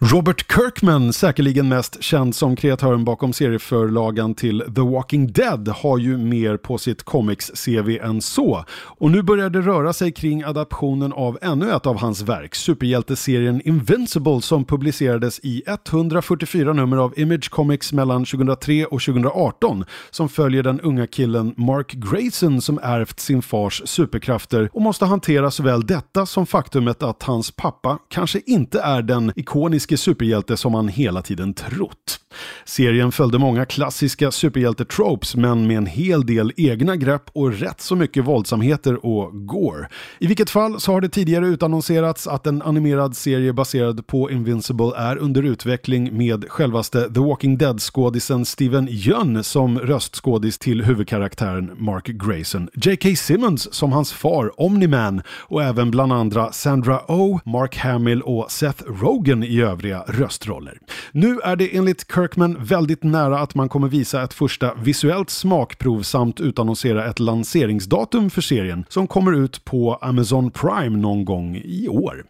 Robert 0.00 0.52
Kirkman, 0.52 1.12
säkerligen 1.12 1.68
mest 1.68 2.02
känd 2.02 2.34
som 2.34 2.56
kreatören 2.56 3.04
bakom 3.04 3.32
serieförlagan 3.32 4.34
till 4.34 4.64
The 4.74 4.80
Walking 4.80 5.32
Dead, 5.32 5.68
har 5.68 5.98
ju 5.98 6.16
mer 6.16 6.56
på 6.56 6.78
sitt 6.78 7.02
comics-CV 7.02 7.98
än 7.98 8.20
så. 8.20 8.64
Och 8.70 9.10
nu 9.10 9.22
börjar 9.22 9.50
det 9.50 9.60
röra 9.60 9.92
sig 9.92 10.12
kring 10.12 10.42
adaptionen 10.42 11.12
av 11.12 11.38
ännu 11.42 11.70
ett 11.72 11.86
av 11.86 11.98
hans 11.98 12.22
verk, 12.22 12.54
superhjälteserien 12.54 13.60
Invincible 13.64 14.40
som 14.40 14.64
publicerades 14.64 15.40
i 15.42 15.62
144 15.66 16.72
nummer 16.72 16.96
av 16.96 17.18
Image 17.18 17.50
Comics 17.50 17.92
mellan 17.92 18.24
2003 18.24 18.86
och 18.86 19.02
2018, 19.02 19.84
som 20.10 20.28
följer 20.28 20.62
den 20.62 20.80
unga 20.80 21.06
killen 21.06 21.54
Mark 21.56 21.92
Grayson 21.92 22.60
som 22.60 22.78
ärvt 22.82 23.20
sin 23.20 23.42
fars 23.42 23.82
superkrafter 23.84 24.70
och 24.72 24.82
måste 24.82 25.04
hantera 25.04 25.50
såväl 25.50 25.86
detta 25.86 26.26
som 26.26 26.46
faktumet 26.46 27.02
att 27.02 27.22
hans 27.22 27.50
pappa 27.50 27.98
kanske 28.08 28.40
inte 28.46 28.80
är 28.80 29.02
den 29.02 29.32
ikoniska 29.36 29.87
klassiske 29.88 29.96
superhjälte 29.96 30.56
som 30.56 30.72
man 30.72 30.88
hela 30.88 31.22
tiden 31.22 31.54
trott. 31.54 32.20
Serien 32.64 33.12
följde 33.12 33.38
många 33.38 33.64
klassiska 33.64 34.30
superhjälte-tropes 34.30 35.36
men 35.36 35.66
med 35.66 35.76
en 35.76 35.86
hel 35.86 36.26
del 36.26 36.52
egna 36.56 36.96
grepp 36.96 37.30
och 37.32 37.52
rätt 37.52 37.80
så 37.80 37.96
mycket 37.96 38.24
våldsamheter 38.24 39.06
och 39.06 39.46
gore. 39.46 39.88
I 40.18 40.26
vilket 40.26 40.50
fall 40.50 40.80
så 40.80 40.92
har 40.92 41.00
det 41.00 41.08
tidigare 41.08 41.46
utannonserats 41.46 42.26
att 42.26 42.46
en 42.46 42.62
animerad 42.62 43.16
serie 43.16 43.52
baserad 43.52 44.06
på 44.06 44.30
Invincible 44.30 44.92
är 44.96 45.16
under 45.16 45.42
utveckling 45.42 46.16
med 46.16 46.44
självaste 46.48 47.14
The 47.14 47.20
Walking 47.20 47.58
Dead-skådisen 47.58 48.44
Steven 48.44 48.88
Yeun 48.88 49.44
som 49.44 49.78
röstskådis 49.78 50.58
till 50.58 50.84
huvudkaraktären 50.84 51.70
Mark 51.78 52.06
Grayson, 52.06 52.68
J.K. 52.74 53.08
Simmons 53.16 53.74
som 53.74 53.92
hans 53.92 54.12
far 54.12 54.60
Omni-Man 54.60 55.22
och 55.48 55.62
även 55.62 55.90
bland 55.90 56.12
andra 56.12 56.52
Sandra 56.52 57.00
Oh, 57.08 57.40
Mark 57.44 57.76
Hamill 57.76 58.22
och 58.22 58.50
Seth 58.50 58.84
Rogen 58.86 59.42
i 59.42 59.60
övrigt 59.60 59.77
övriga 59.78 60.04
röstroller. 60.06 60.78
Nu 61.12 61.40
är 61.44 61.56
det 61.56 61.76
enligt 61.76 62.12
Kirkman 62.14 62.64
väldigt 62.64 63.02
nära 63.02 63.38
att 63.38 63.54
man 63.54 63.68
kommer 63.68 63.88
visa 63.88 64.22
ett 64.22 64.34
första 64.34 64.74
visuellt 64.74 65.30
smakprov 65.30 66.02
samt 66.02 66.40
utannonsera 66.40 67.06
ett 67.10 67.18
lanseringsdatum 67.18 68.30
för 68.30 68.40
serien 68.40 68.84
som 68.88 69.06
kommer 69.06 69.32
ut 69.32 69.64
på 69.64 69.94
Amazon 69.94 70.50
Prime 70.50 70.98
någon 70.98 71.24
gång 71.24 71.56
i 71.56 71.88
år. 71.88 72.24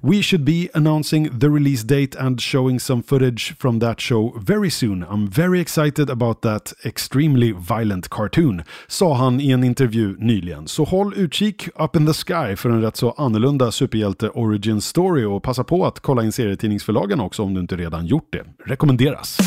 We 0.00 0.22
should 0.22 0.44
be 0.44 0.68
announcing 0.74 1.38
the 1.40 1.48
release 1.48 1.82
date 1.82 2.18
and 2.18 2.40
showing 2.40 2.80
some 2.80 3.02
footage 3.02 3.54
from 3.58 3.80
that 3.80 4.00
show 4.00 4.34
very 4.46 4.70
soon. 4.70 5.02
I'm 5.02 5.28
very 5.28 5.60
excited 5.60 6.10
about 6.10 6.42
that 6.42 6.72
extremely 6.84 7.52
violent 7.52 8.08
cartoon, 8.08 8.62
sa 8.86 9.14
han 9.14 9.40
i 9.40 9.50
en 9.50 9.64
intervju 9.64 10.16
nyligen. 10.18 10.68
Så 10.68 10.84
håll 10.84 11.14
utkik 11.16 11.68
up 11.74 11.96
in 11.96 12.06
the 12.06 12.14
sky 12.14 12.56
för 12.56 12.70
en 12.70 12.82
rätt 12.82 12.96
så 12.96 13.10
annorlunda 13.10 13.72
superhjälte 13.72 14.28
origin 14.28 14.80
story 14.80 15.24
och 15.24 15.42
passa 15.42 15.64
på 15.64 15.86
att 15.86 16.00
kolla 16.00 16.24
in 16.24 16.32
serietidningsförlagen 16.32 17.20
också 17.20 17.42
om 17.42 17.54
du 17.54 17.60
inte 17.60 17.76
redan 17.76 18.06
gjort 18.06 18.28
det. 18.32 18.44
Rekommenderas. 18.64 19.38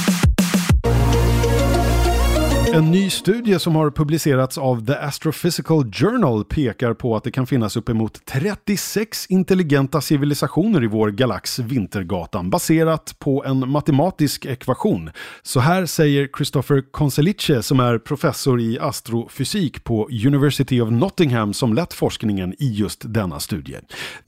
En 2.73 2.91
ny 2.91 3.09
studie 3.09 3.59
som 3.59 3.75
har 3.75 3.91
publicerats 3.91 4.57
av 4.57 4.85
The 4.85 4.93
Astrophysical 4.95 5.91
Journal 5.91 6.45
pekar 6.45 6.93
på 6.93 7.15
att 7.15 7.23
det 7.23 7.31
kan 7.31 7.47
finnas 7.47 7.77
uppemot 7.77 8.25
36 8.25 9.25
intelligenta 9.29 10.01
civilisationer 10.01 10.83
i 10.83 10.87
vår 10.87 11.09
galax 11.09 11.59
Vintergatan 11.59 12.49
baserat 12.49 13.15
på 13.19 13.45
en 13.45 13.69
matematisk 13.69 14.45
ekvation. 14.45 15.09
Så 15.41 15.59
här 15.59 15.85
säger 15.85 16.29
Christopher 16.37 16.83
Conselice 16.91 17.61
som 17.61 17.79
är 17.79 17.97
professor 17.97 18.61
i 18.61 18.79
astrofysik 18.79 19.83
på 19.83 20.09
University 20.25 20.81
of 20.81 20.91
Nottingham 20.91 21.53
som 21.53 21.73
lett 21.73 21.93
forskningen 21.93 22.53
i 22.59 22.71
just 22.73 23.13
denna 23.13 23.39
studie. 23.39 23.77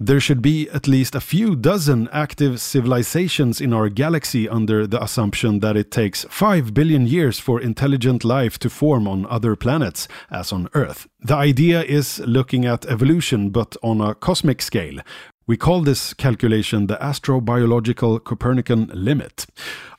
There 0.07 0.21
should 0.21 0.41
be 0.41 0.65
at 0.73 0.87
least 0.87 1.15
a 1.15 1.21
few 1.21 1.55
dozen 1.55 2.09
active 2.11 2.57
civilizations 2.57 3.61
in 3.61 3.73
our 3.73 3.87
galaxy 3.87 4.47
under 4.47 4.87
the 4.87 4.97
assumption 4.97 5.61
that 5.61 5.75
it 5.75 5.91
takes 5.91 6.25
5 6.29 6.61
billion 6.73 7.07
years 7.07 7.41
for 7.41 7.63
intelligent 7.63 8.23
life 8.39 8.59
to 8.59 8.69
form 8.69 9.07
on 9.07 9.27
other 9.29 9.55
planets 9.55 10.09
as 10.29 10.53
on 10.53 10.67
Earth. 10.73 11.05
The 11.27 11.47
idea 11.47 11.83
is 11.83 12.21
looking 12.25 12.65
at 12.65 12.85
evolution 12.85 13.51
but 13.51 13.77
on 13.81 14.01
a 14.01 14.13
cosmic 14.13 14.61
scale. 14.61 15.01
We 15.47 15.57
call 15.57 15.85
this 15.85 16.13
calculation 16.13 16.87
the 16.87 16.95
astrobiological 16.95 18.19
Copernican 18.19 18.91
limit. 18.93 19.47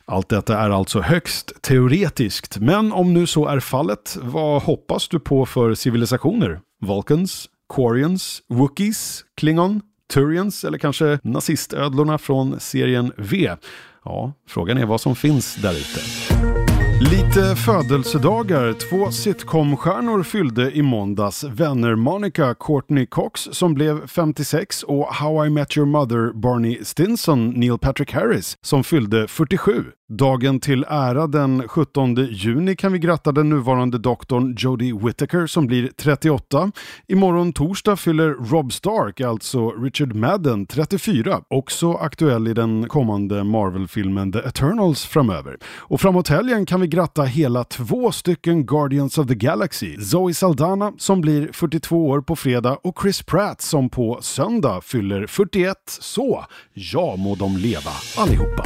Allt 0.05 0.29
detta 0.29 0.59
är 0.59 0.71
alltså 0.71 1.01
högst 1.01 1.63
teoretiskt, 1.63 2.59
men 2.59 2.93
om 2.93 3.15
nu 3.15 3.27
så 3.27 3.47
är 3.47 3.61
fallet, 3.61 4.19
vad 4.23 4.63
hoppas 4.63 5.09
du 5.09 5.21
på 5.21 5.47
för 5.47 5.75
civilisationer? 5.75 6.61
Vulcans? 6.81 7.49
Quarians? 7.75 8.43
Wookiees? 8.49 9.25
Klingon? 9.37 9.81
Turians 10.15 10.65
eller 10.65 10.79
kanske 10.79 11.19
nazistödlorna 11.23 12.19
från 12.19 12.61
serien 12.61 13.13
V? 13.17 13.57
Ja, 14.05 14.33
frågan 14.49 14.79
är 14.79 14.87
vad 14.87 15.01
som 15.01 15.17
finns 15.17 15.57
där 15.57 15.73
ute. 15.73 16.62
Lite 17.11 17.57
födelsedagar. 17.57 18.73
Två 18.73 19.11
sitcomstjärnor 19.11 20.23
fyllde 20.23 20.73
i 20.73 20.83
måndags. 20.83 21.45
Vänner 21.45 21.95
Monica 21.95 22.55
Courtney 22.55 23.07
Cox 23.07 23.49
som 23.53 23.75
blev 23.75 24.07
56 24.07 24.83
och 24.83 25.07
How 25.07 25.47
I 25.47 25.51
Met 25.51 25.77
Your 25.77 25.87
Mother 25.87 26.33
Barney 26.33 26.85
Stinson 26.85 27.51
Neil 27.51 27.79
Patrick 27.79 28.13
Harris 28.13 28.57
som 28.63 28.85
fyllde 28.85 29.29
47. 29.29 29.85
Dagen 30.19 30.61
till 30.61 30.85
ära 30.89 31.27
den 31.27 31.69
17 31.69 32.15
juni 32.15 32.77
kan 32.77 32.93
vi 32.93 32.99
gratta 32.99 33.33
den 33.33 33.49
nuvarande 33.49 33.99
doktorn 33.99 34.55
Jodie 34.59 34.95
Whittaker 34.95 35.47
som 35.47 35.67
blir 35.67 35.91
38. 35.97 36.73
Imorgon 37.09 37.53
torsdag 37.53 37.97
fyller 37.97 38.29
Rob 38.29 38.73
Stark, 38.73 39.21
alltså 39.21 39.71
Richard 39.71 40.15
Madden, 40.15 40.67
34. 40.67 41.41
Också 41.49 41.93
aktuell 41.93 42.49
i 42.49 42.55
den 42.55 42.89
kommande 42.89 43.45
Marvel-filmen 43.45 44.33
The 44.33 44.39
Eternals 44.39 45.05
framöver. 45.05 45.57
Och 45.65 46.01
framåt 46.01 46.29
helgen 46.29 46.67
kan 46.67 46.81
vi 46.81 46.87
gratta 46.93 47.23
hela 47.23 47.65
två 47.65 48.13
stycken 48.13 48.67
Guardians 48.67 49.19
of 49.19 49.29
the 49.29 49.35
Galaxy. 49.35 49.97
Zoe 50.01 50.35
Saldana 50.35 50.93
som 50.99 51.21
blir 51.21 51.53
42 51.53 52.09
år 52.09 52.21
på 52.21 52.37
fredag 52.37 52.79
och 52.83 52.99
Chris 53.03 53.23
Pratt 53.23 53.61
som 53.61 53.91
på 53.91 54.19
söndag 54.23 54.81
fyller 54.85 55.27
41. 55.27 55.77
Så, 55.87 56.45
ja 56.73 57.17
må 57.17 57.35
de 57.35 57.57
leva 57.57 57.91
allihopa. 58.17 58.65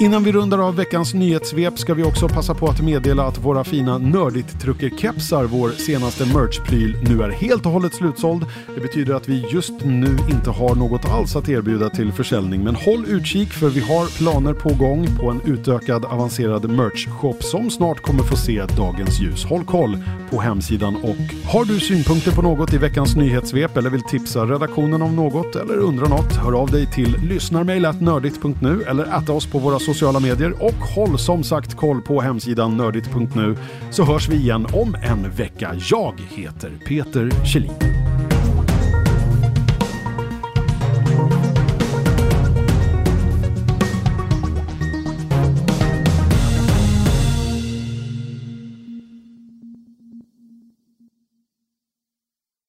Innan 0.00 0.24
vi 0.24 0.32
rundar 0.32 0.58
av 0.58 0.76
veckans 0.76 1.14
nyhetssvep 1.14 1.78
ska 1.78 1.94
vi 1.94 2.02
också 2.02 2.28
passa 2.28 2.54
på 2.54 2.66
att 2.66 2.80
meddela 2.80 3.24
att 3.24 3.38
våra 3.38 3.64
fina 3.64 3.98
Nördigt 3.98 4.60
Trucker-kepsar, 4.60 5.44
vår 5.44 5.70
senaste 5.70 6.26
merchpryl, 6.26 6.96
nu 7.08 7.22
är 7.22 7.30
helt 7.30 7.66
och 7.66 7.72
hållet 7.72 7.94
slutsåld. 7.94 8.46
Det 8.74 8.80
betyder 8.80 9.14
att 9.14 9.28
vi 9.28 9.46
just 9.52 9.72
nu 9.84 10.16
inte 10.30 10.50
har 10.50 10.74
något 10.74 11.04
alls 11.04 11.36
att 11.36 11.48
erbjuda 11.48 11.90
till 11.90 12.12
försäljning, 12.12 12.64
men 12.64 12.74
håll 12.74 13.04
utkik 13.08 13.52
för 13.52 13.68
vi 13.68 13.80
har 13.80 14.18
planer 14.18 14.54
på 14.54 14.68
gång 14.68 15.06
på 15.20 15.30
en 15.30 15.40
utökad 15.44 16.04
avancerad 16.04 16.70
merch-shop 16.70 17.36
som 17.40 17.70
snart 17.70 18.00
kommer 18.00 18.22
få 18.22 18.36
se 18.36 18.64
dagens 18.76 19.20
ljus. 19.20 19.44
Håll 19.44 19.64
koll 19.64 19.98
på 20.30 20.40
hemsidan 20.40 20.96
och 20.96 21.50
har 21.52 21.64
du 21.64 21.80
synpunkter 21.80 22.32
på 22.32 22.42
något 22.42 22.72
i 22.72 22.78
veckans 22.78 23.16
nyhetssvep 23.16 23.76
eller 23.76 23.90
vill 23.90 24.02
tipsa 24.02 24.44
redaktionen 24.44 25.02
om 25.02 25.16
något 25.16 25.56
eller 25.56 25.76
undra 25.76 26.08
något, 26.08 26.36
hör 26.36 26.52
av 26.52 26.70
dig 26.70 26.86
till 26.86 27.16
lyssnarmail.nördigt.nu 27.22 28.82
eller 28.82 29.22
äta 29.22 29.32
oss 29.32 29.46
på 29.46 29.58
våra 29.58 29.78
sociala 29.84 30.20
medier 30.20 30.64
och 30.64 30.86
håll 30.94 31.18
som 31.18 31.44
sagt 31.44 31.74
koll 31.74 32.02
på 32.02 32.20
hemsidan 32.20 32.76
nördigt.nu 32.76 33.56
så 33.90 34.04
hörs 34.04 34.28
vi 34.28 34.36
igen 34.36 34.66
om 34.72 34.94
en 34.94 35.30
vecka. 35.30 35.74
Jag 35.90 36.14
heter 36.36 36.72
Peter 36.86 37.30
Kjellin. 37.46 38.13